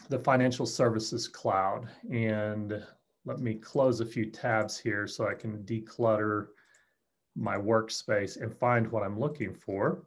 the 0.09 0.17
financial 0.17 0.65
services 0.65 1.27
cloud. 1.27 1.88
And 2.11 2.83
let 3.25 3.39
me 3.39 3.53
close 3.55 4.01
a 4.01 4.05
few 4.05 4.31
tabs 4.31 4.79
here 4.79 5.07
so 5.07 5.27
I 5.27 5.35
can 5.35 5.59
declutter 5.59 6.47
my 7.39 7.55
workspace 7.55 8.41
and 8.41 8.53
find 8.53 8.91
what 8.91 9.03
I'm 9.03 9.19
looking 9.19 9.53
for. 9.53 10.03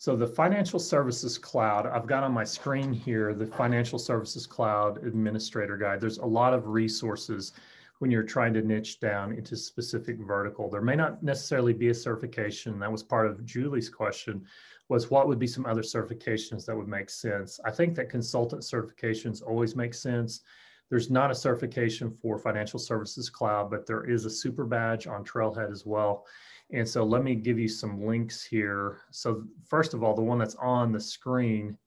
So 0.00 0.14
the 0.14 0.26
Financial 0.26 0.78
Services 0.78 1.38
Cloud, 1.38 1.86
I've 1.86 2.06
got 2.06 2.22
on 2.22 2.32
my 2.32 2.44
screen 2.44 2.92
here 2.92 3.34
the 3.34 3.46
Financial 3.46 3.98
Services 3.98 4.46
Cloud 4.46 5.04
Administrator 5.04 5.76
Guide. 5.76 6.00
There's 6.00 6.18
a 6.18 6.26
lot 6.26 6.54
of 6.54 6.68
resources 6.68 7.52
when 7.98 8.10
you're 8.10 8.22
trying 8.22 8.54
to 8.54 8.62
niche 8.62 9.00
down 9.00 9.32
into 9.32 9.56
specific 9.56 10.18
vertical. 10.20 10.70
There 10.70 10.80
may 10.80 10.94
not 10.94 11.22
necessarily 11.22 11.72
be 11.72 11.88
a 11.88 11.94
certification. 11.94 12.78
That 12.78 12.92
was 12.92 13.02
part 13.02 13.26
of 13.26 13.44
Julie's 13.44 13.88
question 13.88 14.46
was 14.88 15.10
what 15.10 15.28
would 15.28 15.38
be 15.38 15.46
some 15.46 15.66
other 15.66 15.82
certifications 15.82 16.64
that 16.64 16.76
would 16.76 16.88
make 16.88 17.10
sense? 17.10 17.60
I 17.64 17.70
think 17.70 17.94
that 17.96 18.08
consultant 18.08 18.62
certifications 18.62 19.42
always 19.42 19.76
make 19.76 19.94
sense. 19.94 20.42
There's 20.88 21.10
not 21.10 21.30
a 21.30 21.34
certification 21.34 22.10
for 22.10 22.38
financial 22.38 22.78
services 22.78 23.28
cloud, 23.28 23.70
but 23.70 23.86
there 23.86 24.04
is 24.04 24.24
a 24.24 24.30
super 24.30 24.64
badge 24.64 25.06
on 25.06 25.24
Trailhead 25.24 25.70
as 25.70 25.84
well. 25.84 26.24
And 26.70 26.86
so 26.86 27.02
let 27.04 27.24
me 27.24 27.34
give 27.34 27.58
you 27.58 27.68
some 27.68 28.04
links 28.04 28.44
here. 28.44 28.98
So 29.10 29.44
first 29.66 29.94
of 29.94 30.02
all, 30.02 30.14
the 30.14 30.22
one 30.22 30.38
that's 30.38 30.56
on 30.56 30.92
the 30.92 31.00
screen 31.00 31.78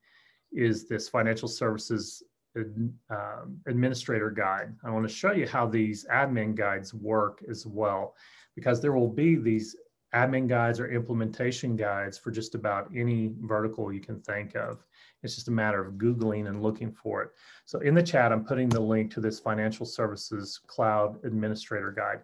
is 0.52 0.88
this 0.88 1.08
financial 1.08 1.48
services 1.48 2.22
um, 2.56 3.58
administrator 3.66 4.30
guide. 4.30 4.74
I 4.84 4.90
want 4.90 5.08
to 5.08 5.14
show 5.14 5.32
you 5.32 5.46
how 5.46 5.66
these 5.66 6.04
admin 6.12 6.54
guides 6.54 6.92
work 6.92 7.42
as 7.48 7.64
well, 7.64 8.14
because 8.54 8.80
there 8.80 8.92
will 8.92 9.08
be 9.08 9.36
these 9.36 9.76
admin 10.14 10.46
guides 10.46 10.78
or 10.78 10.90
implementation 10.90 11.74
guides 11.76 12.18
for 12.18 12.30
just 12.30 12.54
about 12.54 12.90
any 12.94 13.32
vertical 13.40 13.90
you 13.90 14.00
can 14.00 14.20
think 14.20 14.54
of. 14.54 14.84
It's 15.22 15.34
just 15.34 15.48
a 15.48 15.52
matter 15.52 15.82
of 15.82 15.94
Googling 15.94 16.48
and 16.48 16.62
looking 16.62 16.92
for 16.92 17.22
it. 17.22 17.30
So 17.64 17.78
in 17.78 17.94
the 17.94 18.02
chat, 18.02 18.32
I'm 18.32 18.44
putting 18.44 18.68
the 18.68 18.80
link 18.80 19.10
to 19.14 19.20
this 19.20 19.40
financial 19.40 19.86
services 19.86 20.60
cloud 20.66 21.24
administrator 21.24 21.92
guide. 21.92 22.22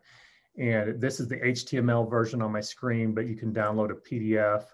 And 0.59 1.01
this 1.01 1.21
is 1.21 1.29
the 1.29 1.37
HTML 1.37 2.11
version 2.11 2.43
on 2.43 2.53
my 2.53 2.61
screen, 2.61 3.15
but 3.15 3.27
you 3.27 3.37
can 3.37 3.53
download 3.53 3.91
a 3.91 3.95
PDF 3.95 4.65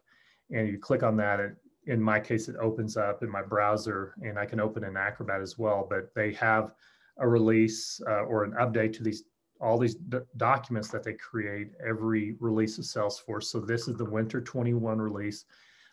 and 0.50 0.68
you 0.68 0.78
click 0.78 1.02
on 1.02 1.16
that. 1.18 1.40
It 1.40 1.56
in 1.86 2.00
my 2.00 2.20
case, 2.20 2.48
it 2.48 2.56
opens 2.56 2.96
up 2.96 3.22
in 3.22 3.30
my 3.30 3.42
browser 3.42 4.14
and 4.22 4.38
I 4.38 4.46
can 4.46 4.60
open 4.60 4.84
an 4.84 4.96
Acrobat 4.96 5.40
as 5.40 5.58
well, 5.58 5.86
but 5.88 6.14
they 6.14 6.32
have 6.34 6.72
a 7.18 7.28
release 7.28 8.00
uh, 8.08 8.22
or 8.22 8.44
an 8.44 8.52
update 8.52 8.92
to 8.94 9.02
these 9.02 9.24
all 9.60 9.78
these 9.78 9.94
documents 10.36 10.88
that 10.88 11.04
they 11.04 11.14
create 11.14 11.70
every 11.86 12.36
release 12.40 12.76
of 12.76 12.84
Salesforce. 12.84 13.44
So 13.44 13.60
this 13.60 13.86
is 13.86 13.96
the 13.96 14.04
winter 14.04 14.40
21 14.40 15.00
release 15.00 15.44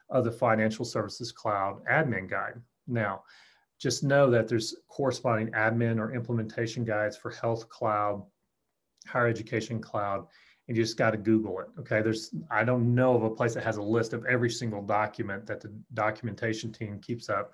of 0.09 0.25
the 0.25 0.31
Financial 0.31 0.83
Services 0.83 1.31
Cloud 1.31 1.81
admin 1.85 2.29
guide. 2.29 2.59
Now, 2.87 3.23
just 3.79 4.03
know 4.03 4.29
that 4.31 4.47
there's 4.47 4.75
corresponding 4.89 5.53
admin 5.53 5.99
or 5.99 6.13
implementation 6.13 6.83
guides 6.83 7.15
for 7.15 7.29
Health 7.29 7.69
Cloud, 7.69 8.25
Higher 9.07 9.27
Education 9.27 9.79
Cloud, 9.81 10.27
and 10.67 10.77
you 10.77 10.83
just 10.83 10.97
got 10.97 11.11
to 11.11 11.17
Google 11.17 11.59
it. 11.59 11.67
Okay. 11.79 12.01
There's, 12.01 12.33
I 12.49 12.63
don't 12.63 12.93
know 12.93 13.15
of 13.15 13.23
a 13.23 13.29
place 13.29 13.53
that 13.55 13.63
has 13.63 13.77
a 13.77 13.81
list 13.81 14.13
of 14.13 14.25
every 14.25 14.49
single 14.49 14.81
document 14.81 15.45
that 15.47 15.61
the 15.61 15.73
documentation 15.93 16.71
team 16.71 16.99
keeps 16.99 17.29
up 17.29 17.51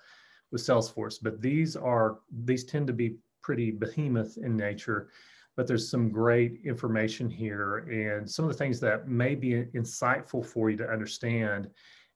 with 0.50 0.62
Salesforce, 0.62 1.16
but 1.20 1.40
these 1.40 1.76
are, 1.76 2.18
these 2.44 2.64
tend 2.64 2.86
to 2.86 2.92
be 2.92 3.16
pretty 3.42 3.70
behemoth 3.70 4.38
in 4.38 4.56
nature, 4.56 5.08
but 5.56 5.66
there's 5.66 5.90
some 5.90 6.10
great 6.10 6.60
information 6.64 7.28
here 7.28 7.78
and 7.90 8.30
some 8.30 8.44
of 8.44 8.50
the 8.50 8.56
things 8.56 8.78
that 8.80 9.08
may 9.08 9.34
be 9.34 9.64
insightful 9.74 10.44
for 10.44 10.70
you 10.70 10.76
to 10.76 10.88
understand 10.88 11.68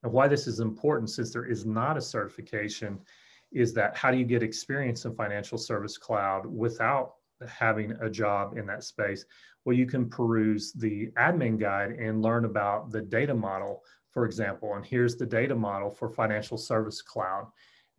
and 0.03 0.13
why 0.13 0.29
this 0.29 0.47
is 0.47 0.61
important 0.61 1.11
since 1.11 1.33
there 1.33 1.45
is 1.45 1.65
not 1.65 1.97
a 1.97 2.01
certification 2.01 2.99
is 3.53 3.73
that 3.75 3.97
how 3.97 4.11
do 4.11 4.17
you 4.17 4.25
get 4.25 4.43
experience 4.43 5.05
in 5.05 5.15
financial 5.15 5.59
service 5.59 5.99
cloud 5.99 6.47
without 6.47 7.15
having 7.49 7.93
a 8.01 8.11
job 8.11 8.57
in 8.57 8.67
that 8.67 8.85
space 8.85 9.25
well, 9.65 9.77
you 9.77 9.87
can 9.87 10.09
peruse 10.09 10.73
the 10.73 11.09
admin 11.19 11.59
guide 11.59 11.93
and 11.93 12.23
learn 12.23 12.45
about 12.45 12.91
the 12.91 13.01
data 13.01 13.35
model, 13.35 13.83
for 14.11 14.25
example. 14.25 14.75
And 14.75 14.85
here's 14.85 15.17
the 15.17 15.27
data 15.27 15.55
model 15.55 15.91
for 15.91 16.09
Financial 16.09 16.59
Service 16.59 17.01
Cloud. 17.01 17.47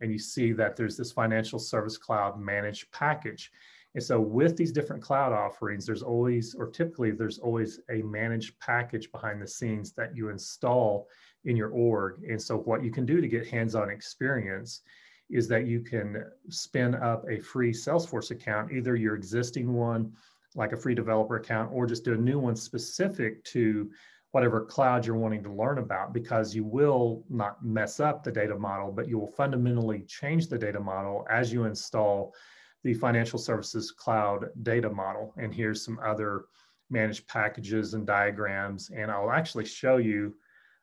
And 0.00 0.12
you 0.12 0.18
see 0.18 0.52
that 0.52 0.76
there's 0.76 0.96
this 0.96 1.12
Financial 1.12 1.58
Service 1.58 1.96
Cloud 1.96 2.38
managed 2.38 2.92
package. 2.92 3.50
And 3.94 4.02
so 4.02 4.20
with 4.20 4.56
these 4.56 4.72
different 4.72 5.02
cloud 5.02 5.32
offerings, 5.32 5.86
there's 5.86 6.02
always, 6.02 6.54
or 6.54 6.68
typically 6.68 7.12
there's 7.12 7.38
always 7.38 7.80
a 7.90 8.02
managed 8.02 8.58
package 8.58 9.10
behind 9.12 9.40
the 9.40 9.46
scenes 9.46 9.92
that 9.92 10.16
you 10.16 10.30
install 10.30 11.08
in 11.44 11.56
your 11.56 11.70
org. 11.70 12.20
And 12.28 12.42
so 12.42 12.58
what 12.58 12.82
you 12.82 12.90
can 12.90 13.06
do 13.06 13.20
to 13.20 13.28
get 13.28 13.46
hands-on 13.46 13.90
experience 13.90 14.82
is 15.30 15.48
that 15.48 15.66
you 15.66 15.80
can 15.80 16.24
spin 16.48 16.94
up 16.94 17.24
a 17.28 17.40
free 17.40 17.72
Salesforce 17.72 18.30
account, 18.30 18.72
either 18.72 18.96
your 18.96 19.14
existing 19.14 19.72
one 19.72 20.12
like 20.54 20.72
a 20.72 20.76
free 20.76 20.94
developer 20.94 21.36
account 21.36 21.70
or 21.72 21.86
just 21.86 22.04
do 22.04 22.14
a 22.14 22.16
new 22.16 22.38
one 22.38 22.54
specific 22.56 23.42
to 23.44 23.90
whatever 24.30 24.64
cloud 24.64 25.06
you're 25.06 25.16
wanting 25.16 25.42
to 25.44 25.52
learn 25.52 25.78
about 25.78 26.12
because 26.12 26.54
you 26.54 26.64
will 26.64 27.24
not 27.30 27.64
mess 27.64 28.00
up 28.00 28.24
the 28.24 28.32
data 28.32 28.56
model, 28.58 28.90
but 28.90 29.08
you 29.08 29.18
will 29.18 29.30
fundamentally 29.30 30.00
change 30.08 30.48
the 30.48 30.58
data 30.58 30.80
model 30.80 31.24
as 31.30 31.52
you 31.52 31.64
install 31.64 32.34
the 32.82 32.92
financial 32.94 33.38
services 33.38 33.92
cloud 33.92 34.46
data 34.62 34.90
model. 34.90 35.32
And 35.36 35.54
here's 35.54 35.84
some 35.84 36.00
other 36.04 36.46
managed 36.90 37.28
packages 37.28 37.94
and 37.94 38.06
diagrams. 38.06 38.90
And 38.90 39.10
I'll 39.10 39.30
actually 39.30 39.66
show 39.66 39.96
you 39.96 40.34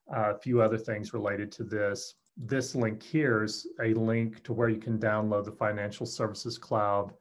a 0.08 0.38
few 0.38 0.62
other 0.62 0.78
things 0.78 1.14
related 1.14 1.52
to 1.54 1.64
this. 1.64 2.16
This 2.38 2.76
link 2.76 3.04
here 3.04 3.44
is 3.44 3.68
a 3.82 3.94
link 3.94 4.44
to 4.44 4.54
where 4.54 4.70
you 4.70 4.80
can 4.80 4.98
download 4.98 5.46
the 5.46 5.52
financial 5.52 6.06
services 6.06 6.58
cloud 6.58 7.14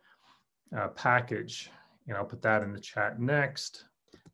uh, 0.77 0.89
package 0.89 1.71
and 2.11 2.17
I'll 2.17 2.25
put 2.25 2.43
that 2.43 2.63
in 2.63 2.73
the 2.73 2.81
chat 2.81 3.21
next, 3.21 3.85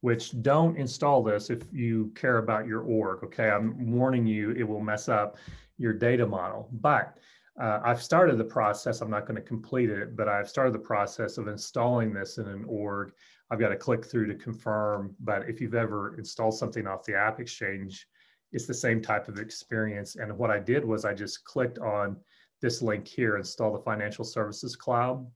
which 0.01 0.41
don't 0.43 0.77
install 0.77 1.23
this 1.23 1.51
if 1.51 1.63
you 1.73 2.11
care 2.15 2.39
about 2.39 2.67
your 2.67 2.83
org, 2.83 3.23
okay? 3.25 3.51
I'm 3.51 3.93
warning 3.93 4.27
you, 4.27 4.53
it 4.53 4.63
will 4.63 4.81
mess 4.81 5.09
up 5.09 5.37
your 5.77 5.93
data 5.93 6.27
model. 6.27 6.69
But 6.73 7.19
uh, 7.61 7.81
I've 7.85 8.03
started 8.03 8.39
the 8.39 8.45
process, 8.45 9.01
I'm 9.01 9.11
not 9.11 9.27
gonna 9.27 9.41
complete 9.41 9.91
it, 9.91 10.17
but 10.17 10.29
I've 10.29 10.49
started 10.49 10.75
the 10.75 10.79
process 10.79 11.39
of 11.39 11.49
installing 11.49 12.13
this 12.13 12.39
in 12.39 12.47
an 12.49 12.65
org. 12.67 13.13
I've 13.51 13.61
got 13.61 13.69
to 13.69 13.77
click 13.77 14.05
through 14.05 14.27
to 14.27 14.35
confirm, 14.35 15.15
but 15.21 15.49
if 15.49 15.61
you've 15.61 15.75
ever 15.75 16.17
installed 16.17 16.55
something 16.55 16.87
off 16.87 17.05
the 17.05 17.15
App 17.15 17.39
Exchange, 17.39 18.09
it's 18.57 18.65
the 18.65 18.73
same 18.73 19.03
type 19.03 19.29
of 19.29 19.39
experience. 19.39 20.17
And 20.17 20.37
what 20.39 20.51
I 20.51 20.59
did 20.59 20.83
was 20.83 21.05
I 21.05 21.13
just 21.13 21.45
clicked 21.45 21.79
on 21.79 22.17
this 22.63 22.81
link 22.81 23.07
here, 23.07 23.37
install 23.37 23.71
the 23.71 23.79
financial 23.79 24.25
services 24.25 24.75
cloud. 24.75 25.27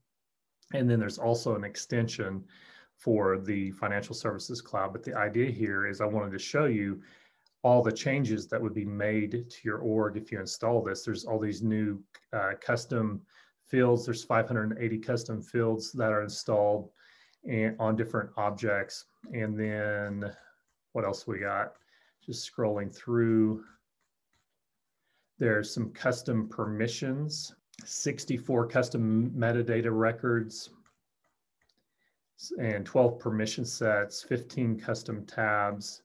And 0.73 0.89
then 0.89 0.99
there's 0.99 1.19
also 1.19 1.55
an 1.55 1.63
extension 1.63 2.43
for 2.97 3.37
the 3.37 3.69
financial 3.73 4.15
services 4.15 4.59
cloud. 4.59 4.91
But 4.91 5.03
the 5.03 5.13
idea 5.13 5.51
here 5.51 5.85
is 5.85 6.01
I 6.01 6.05
wanted 6.05 6.31
to 6.31 6.39
show 6.39 6.65
you 6.65 7.03
all 7.61 7.83
the 7.83 7.91
changes 7.91 8.47
that 8.47 8.59
would 8.59 8.73
be 8.73 8.85
made 8.85 9.31
to 9.51 9.57
your 9.63 9.77
org 9.77 10.17
if 10.17 10.31
you 10.31 10.39
install 10.39 10.81
this. 10.81 11.05
There's 11.05 11.25
all 11.25 11.37
these 11.37 11.61
new 11.61 12.03
uh, 12.33 12.53
custom 12.59 13.21
fields. 13.67 14.03
There's 14.03 14.23
580 14.23 14.97
custom 14.97 15.43
fields 15.43 15.91
that 15.91 16.11
are 16.11 16.23
installed 16.23 16.89
and 17.47 17.75
on 17.79 17.95
different 17.95 18.31
objects. 18.35 19.05
And 19.31 19.55
then 19.55 20.35
what 20.93 21.05
else 21.05 21.27
we 21.27 21.37
got? 21.37 21.75
Just 22.25 22.51
scrolling 22.51 22.93
through. 22.93 23.63
There's 25.39 25.73
some 25.73 25.91
custom 25.91 26.47
permissions 26.47 27.53
64 27.85 28.67
custom 28.67 29.31
metadata 29.35 29.89
records, 29.91 30.69
and 32.59 32.85
12 32.85 33.19
permission 33.19 33.65
sets, 33.65 34.23
15 34.23 34.79
custom 34.79 35.25
tabs, 35.25 36.03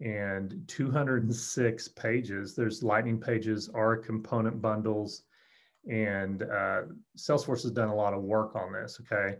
and 0.00 0.62
206 0.66 1.88
pages. 1.88 2.54
There's 2.54 2.82
lightning 2.82 3.20
pages, 3.20 3.68
Aura 3.68 4.02
component 4.02 4.60
bundles, 4.60 5.22
and 5.88 6.42
uh, 6.42 6.82
Salesforce 7.16 7.62
has 7.62 7.72
done 7.72 7.88
a 7.88 7.94
lot 7.94 8.14
of 8.14 8.22
work 8.22 8.56
on 8.56 8.72
this, 8.72 9.00
okay? 9.00 9.36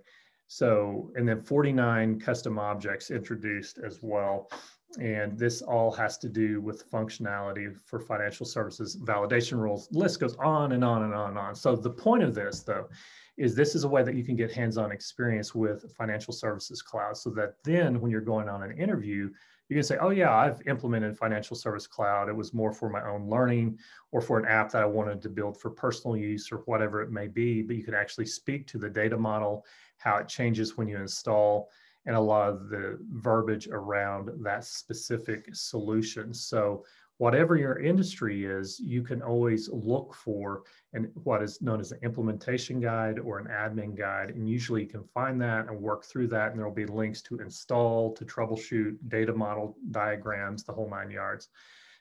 So, 0.46 1.12
and 1.14 1.28
then 1.28 1.40
49 1.40 2.20
custom 2.20 2.58
objects 2.58 3.10
introduced 3.10 3.78
as 3.78 4.00
well. 4.02 4.50
And 4.98 5.38
this 5.38 5.62
all 5.62 5.92
has 5.92 6.18
to 6.18 6.28
do 6.28 6.60
with 6.60 6.90
functionality 6.90 7.78
for 7.86 8.00
financial 8.00 8.44
services 8.44 8.96
validation 9.04 9.58
rules. 9.58 9.88
list 9.92 10.18
goes 10.18 10.36
on 10.36 10.72
and 10.72 10.84
on 10.84 11.04
and 11.04 11.14
on 11.14 11.30
and 11.30 11.38
on. 11.38 11.54
So 11.54 11.76
the 11.76 11.90
point 11.90 12.22
of 12.24 12.34
this, 12.34 12.60
though, 12.60 12.88
is 13.36 13.54
this 13.54 13.74
is 13.74 13.84
a 13.84 13.88
way 13.88 14.02
that 14.02 14.14
you 14.14 14.24
can 14.24 14.36
get 14.36 14.52
hands-on 14.52 14.92
experience 14.92 15.54
with 15.54 15.94
financial 15.96 16.32
services 16.32 16.82
cloud 16.82 17.16
so 17.16 17.30
that 17.30 17.54
then 17.64 18.00
when 18.00 18.10
you're 18.10 18.20
going 18.20 18.48
on 18.48 18.62
an 18.62 18.76
interview 18.76 19.30
you 19.70 19.76
can 19.76 19.82
say 19.82 19.96
oh 20.00 20.10
yeah 20.10 20.34
i've 20.34 20.60
implemented 20.66 21.16
financial 21.16 21.56
service 21.56 21.86
cloud 21.86 22.28
it 22.28 22.36
was 22.36 22.52
more 22.52 22.72
for 22.72 22.90
my 22.90 23.02
own 23.08 23.28
learning 23.28 23.78
or 24.12 24.20
for 24.20 24.38
an 24.38 24.44
app 24.44 24.70
that 24.70 24.82
i 24.82 24.86
wanted 24.86 25.22
to 25.22 25.30
build 25.30 25.58
for 25.58 25.70
personal 25.70 26.16
use 26.16 26.50
or 26.52 26.58
whatever 26.66 27.00
it 27.00 27.10
may 27.10 27.28
be 27.28 27.62
but 27.62 27.76
you 27.76 27.82
can 27.82 27.94
actually 27.94 28.26
speak 28.26 28.66
to 28.66 28.76
the 28.76 28.90
data 28.90 29.16
model 29.16 29.64
how 29.96 30.16
it 30.16 30.28
changes 30.28 30.76
when 30.76 30.86
you 30.88 30.98
install 30.98 31.70
and 32.10 32.16
a 32.16 32.20
lot 32.20 32.48
of 32.48 32.68
the 32.68 32.98
verbiage 33.12 33.68
around 33.68 34.30
that 34.42 34.64
specific 34.64 35.48
solution 35.52 36.34
so 36.34 36.84
whatever 37.20 37.54
your 37.54 37.78
industry 37.78 38.46
is, 38.46 38.80
you 38.80 39.02
can 39.02 39.20
always 39.20 39.68
look 39.68 40.12
for 40.14 40.62
and 40.94 41.06
what 41.22 41.42
is 41.42 41.60
known 41.60 41.78
as 41.78 41.92
an 41.92 41.98
implementation 42.02 42.80
guide 42.80 43.18
or 43.18 43.38
an 43.38 43.46
admin 43.46 43.94
guide. 43.94 44.30
And 44.30 44.48
usually 44.48 44.84
you 44.84 44.88
can 44.88 45.04
find 45.04 45.38
that 45.42 45.68
and 45.68 45.78
work 45.78 46.06
through 46.06 46.28
that. 46.28 46.50
And 46.50 46.58
there 46.58 46.66
will 46.66 46.74
be 46.74 46.86
links 46.86 47.20
to 47.22 47.38
install, 47.40 48.14
to 48.14 48.24
troubleshoot, 48.24 48.96
data 49.08 49.34
model 49.34 49.76
diagrams, 49.90 50.64
the 50.64 50.72
whole 50.72 50.88
nine 50.88 51.10
yards. 51.10 51.50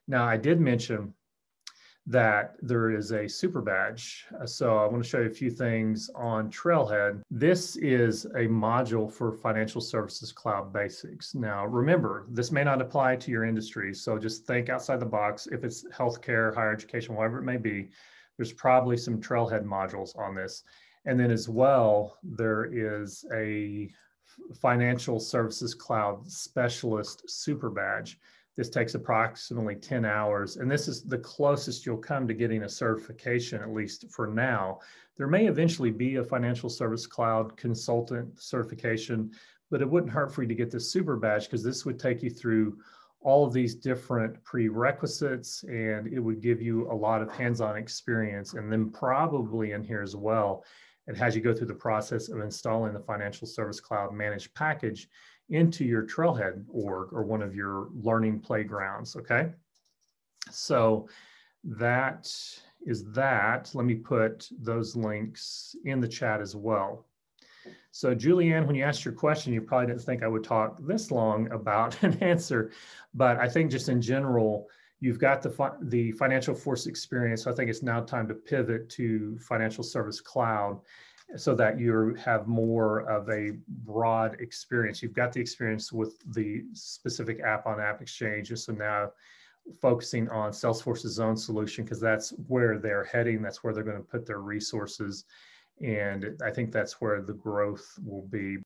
Now, 0.08 0.24
I 0.24 0.38
did 0.38 0.62
mention 0.62 1.14
that 2.10 2.56
there 2.64 2.90
is 2.90 3.12
a 3.12 3.30
super 3.30 3.62
badge. 3.62 4.26
Uh, 4.42 4.46
so 4.46 4.80
I 4.80 4.88
want 4.88 5.04
to 5.04 5.08
show 5.08 5.20
you 5.20 5.28
a 5.28 5.34
few 5.34 5.52
things 5.52 6.10
on 6.16 6.50
Trailhead. 6.50 7.22
This 7.30 7.76
is 7.76 8.26
a 8.26 8.48
module 8.48 9.12
for 9.12 9.32
Financial 9.32 9.80
Services 9.80 10.32
Cloud 10.32 10.74
Basics. 10.74 11.36
Now, 11.36 11.68
remember, 11.68 12.26
this 12.32 12.52
may 12.52 12.64
not 12.64 12.82
apply 12.82 13.18
to 13.18 13.32
your 13.32 13.46
industry. 13.46 13.94
So 13.94 14.18
just 14.18 14.48
think 14.48 14.70
outside 14.70 15.00
the 15.00 15.06
box. 15.06 15.48
If 15.52 15.64
it's 15.64 15.86
healthcare, 15.90 16.54
higher 16.56 16.74
education, 16.74 17.14
whatever 17.14 17.38
it 17.38 17.44
may 17.44 17.58
be, 17.58 17.90
there's 18.38 18.54
probably 18.54 18.98
some 18.98 19.22
Trailhead 19.22 19.64
modules 19.64 20.18
on 20.18 20.34
this. 20.34 20.64
And 21.06 21.20
then 21.20 21.30
as 21.30 21.48
well, 21.48 22.18
there 22.24 22.66
is 22.74 23.24
a 23.36 23.88
Financial 24.60 25.20
Services 25.20 25.76
Cloud 25.76 26.28
Specialist 26.28 27.30
Super 27.30 27.70
Badge. 27.70 28.20
This 28.60 28.70
takes 28.70 28.94
approximately 28.94 29.78
10 29.78 30.04
hours, 30.04 30.58
and 30.58 30.70
this 30.70 30.90
is 30.90 31.04
the 31.04 31.20
closest 31.20 31.86
you'll 31.86 31.96
come 31.96 32.28
to 32.28 32.34
getting 32.34 32.64
a 32.64 32.70
certification, 32.70 33.62
at 33.62 33.74
least 33.74 34.12
for 34.12 34.28
now. 34.28 34.80
There 35.16 35.28
may 35.28 35.48
eventually 35.48 35.92
be 35.92 36.18
a 36.18 36.26
financial 36.26 36.70
service 36.70 37.08
cloud 37.08 37.56
consultant 37.56 38.38
certification, 38.38 39.32
but 39.72 39.82
it 39.82 39.90
wouldn't 39.90 40.12
hurt 40.12 40.34
for 40.34 40.42
you 40.42 40.50
to 40.50 40.56
get 40.56 40.72
this 40.72 40.92
super 40.92 41.16
badge 41.16 41.46
because 41.46 41.64
this 41.64 41.86
would 41.86 42.00
take 42.00 42.22
you 42.22 42.30
through 42.30 42.78
all 43.22 43.46
of 43.46 43.54
these 43.54 43.76
different 43.76 44.44
prerequisites 44.44 45.64
and 45.64 46.08
it 46.08 46.20
would 46.20 46.42
give 46.42 46.62
you 46.62 46.92
a 46.92 46.94
lot 46.94 47.22
of 47.22 47.32
hands-on 47.32 47.78
experience 47.78 48.56
and 48.56 48.70
then 48.70 48.92
probably 48.92 49.72
in 49.72 49.86
here 49.86 50.02
as 50.02 50.18
well 50.18 50.66
it 51.08 51.18
has 51.18 51.36
you 51.36 51.42
go 51.42 51.54
through 51.54 51.68
the 51.68 51.74
process 51.74 52.30
of 52.30 52.40
installing 52.40 52.94
the 52.94 53.00
financial 53.00 53.46
service 53.46 53.82
cloud 53.82 54.14
managed 54.14 54.54
package 54.54 55.10
into 55.50 55.84
your 55.84 56.04
trailhead 56.04 56.64
org 56.70 57.12
or 57.12 57.24
one 57.24 57.42
of 57.42 57.56
your 57.56 57.90
learning 58.02 58.40
playgrounds. 58.40 59.16
Okay. 59.16 59.52
So 60.52 61.08
that 61.64 62.32
is 62.86 63.12
that. 63.12 63.72
Let 63.74 63.86
me 63.86 63.96
put 63.96 64.50
those 64.60 64.96
links 64.96 65.76
in 65.86 66.00
the 66.00 66.08
chat 66.08 66.42
as 66.42 66.56
well. 66.56 67.06
So 67.92 68.16
Julianne, 68.16 68.66
when 68.66 68.76
you 68.76 68.84
asked 68.84 69.04
your 69.04 69.14
question, 69.14 69.54
you 69.54 69.62
probably 69.62 69.88
didn't 69.88 70.04
think 70.04 70.24
I 70.24 70.28
would 70.28 70.44
talk 70.44 70.78
this 70.82 71.12
long 71.12 71.52
about 71.52 72.02
an 72.04 72.22
answer, 72.24 72.72
but 73.14 73.38
I 73.38 73.50
think 73.50 73.72
just 73.72 73.90
in 73.90 74.02
general, 74.02 74.68
you've 75.00 75.20
got 75.20 75.42
the, 75.42 75.50
fi 75.50 75.72
the 75.82 76.12
financial 76.14 76.54
force 76.54 76.86
experience. 76.86 77.44
So 77.44 77.52
I 77.52 77.56
think 77.56 77.70
it's 77.70 77.84
now 77.84 78.02
time 78.02 78.28
to 78.28 78.34
pivot 78.34 78.90
to 78.92 79.38
financial 79.40 79.84
service 79.84 80.22
cloud 80.22 80.82
so 81.36 81.54
that 81.56 81.80
you 81.80 82.16
have 82.16 82.48
more 82.48 83.02
of 83.02 83.30
a 83.30 83.52
broad 83.86 84.40
experience. 84.40 85.04
You've 85.04 85.14
got 85.14 85.32
the 85.32 85.40
experience 85.40 85.94
with 85.94 86.16
the 86.34 86.64
specific 86.74 87.40
app 87.42 87.68
on 87.68 87.80
App 87.80 88.02
Exchange. 88.02 88.52
So 88.58 88.74
now 88.74 89.12
focusing 89.80 90.28
on 90.30 90.52
Salesforce's 90.52 91.20
own 91.20 91.38
solution 91.38 91.84
because 91.84 92.00
that's 92.00 92.32
where 92.48 92.80
they're 92.80 93.04
heading. 93.04 93.42
That's 93.42 93.64
where 93.64 93.74
they're 93.74 93.84
going 93.84 93.98
to 93.98 94.04
put 94.04 94.26
their 94.26 94.40
resources. 94.40 95.26
And 95.82 96.40
I 96.44 96.50
think 96.50 96.72
that's 96.72 97.00
where 97.00 97.22
the 97.22 97.34
growth 97.34 97.98
will 98.04 98.24
be. 98.24 98.58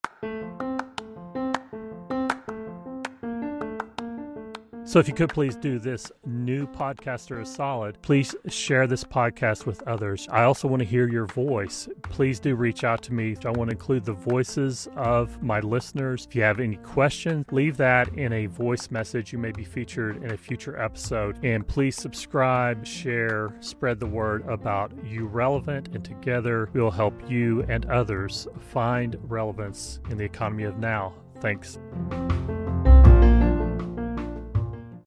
So, 4.85 4.99
if 4.99 5.07
you 5.07 5.13
could 5.13 5.29
please 5.29 5.55
do 5.55 5.79
this 5.79 6.11
new 6.25 6.67
podcaster 6.67 7.41
a 7.41 7.45
solid, 7.45 8.01
please 8.01 8.35
share 8.49 8.85
this 8.85 9.03
podcast 9.03 9.65
with 9.65 9.81
others. 9.87 10.27
I 10.29 10.43
also 10.43 10.67
want 10.67 10.81
to 10.81 10.85
hear 10.85 11.07
your 11.07 11.25
voice. 11.25 11.87
Please 12.03 12.39
do 12.39 12.55
reach 12.55 12.83
out 12.83 13.01
to 13.03 13.13
me. 13.13 13.35
I 13.45 13.51
want 13.51 13.69
to 13.69 13.75
include 13.75 14.03
the 14.03 14.13
voices 14.13 14.89
of 14.97 15.41
my 15.41 15.61
listeners. 15.61 16.27
If 16.27 16.35
you 16.35 16.41
have 16.41 16.59
any 16.59 16.75
questions, 16.77 17.45
leave 17.51 17.77
that 17.77 18.09
in 18.17 18.33
a 18.33 18.47
voice 18.47 18.91
message. 18.91 19.31
You 19.31 19.39
may 19.39 19.51
be 19.51 19.63
featured 19.63 20.21
in 20.21 20.31
a 20.31 20.37
future 20.37 20.77
episode. 20.79 21.43
And 21.43 21.65
please 21.65 21.95
subscribe, 21.95 22.85
share, 22.85 23.55
spread 23.61 23.99
the 23.99 24.05
word 24.05 24.45
about 24.49 24.91
you 25.05 25.27
relevant, 25.27 25.89
and 25.95 26.03
together 26.03 26.69
we 26.73 26.81
will 26.81 26.91
help 26.91 27.29
you 27.29 27.63
and 27.69 27.85
others 27.85 28.47
find 28.59 29.17
relevance 29.23 30.01
in 30.09 30.17
the 30.17 30.25
economy 30.25 30.63
of 30.63 30.77
now. 30.77 31.13
Thanks. 31.39 31.79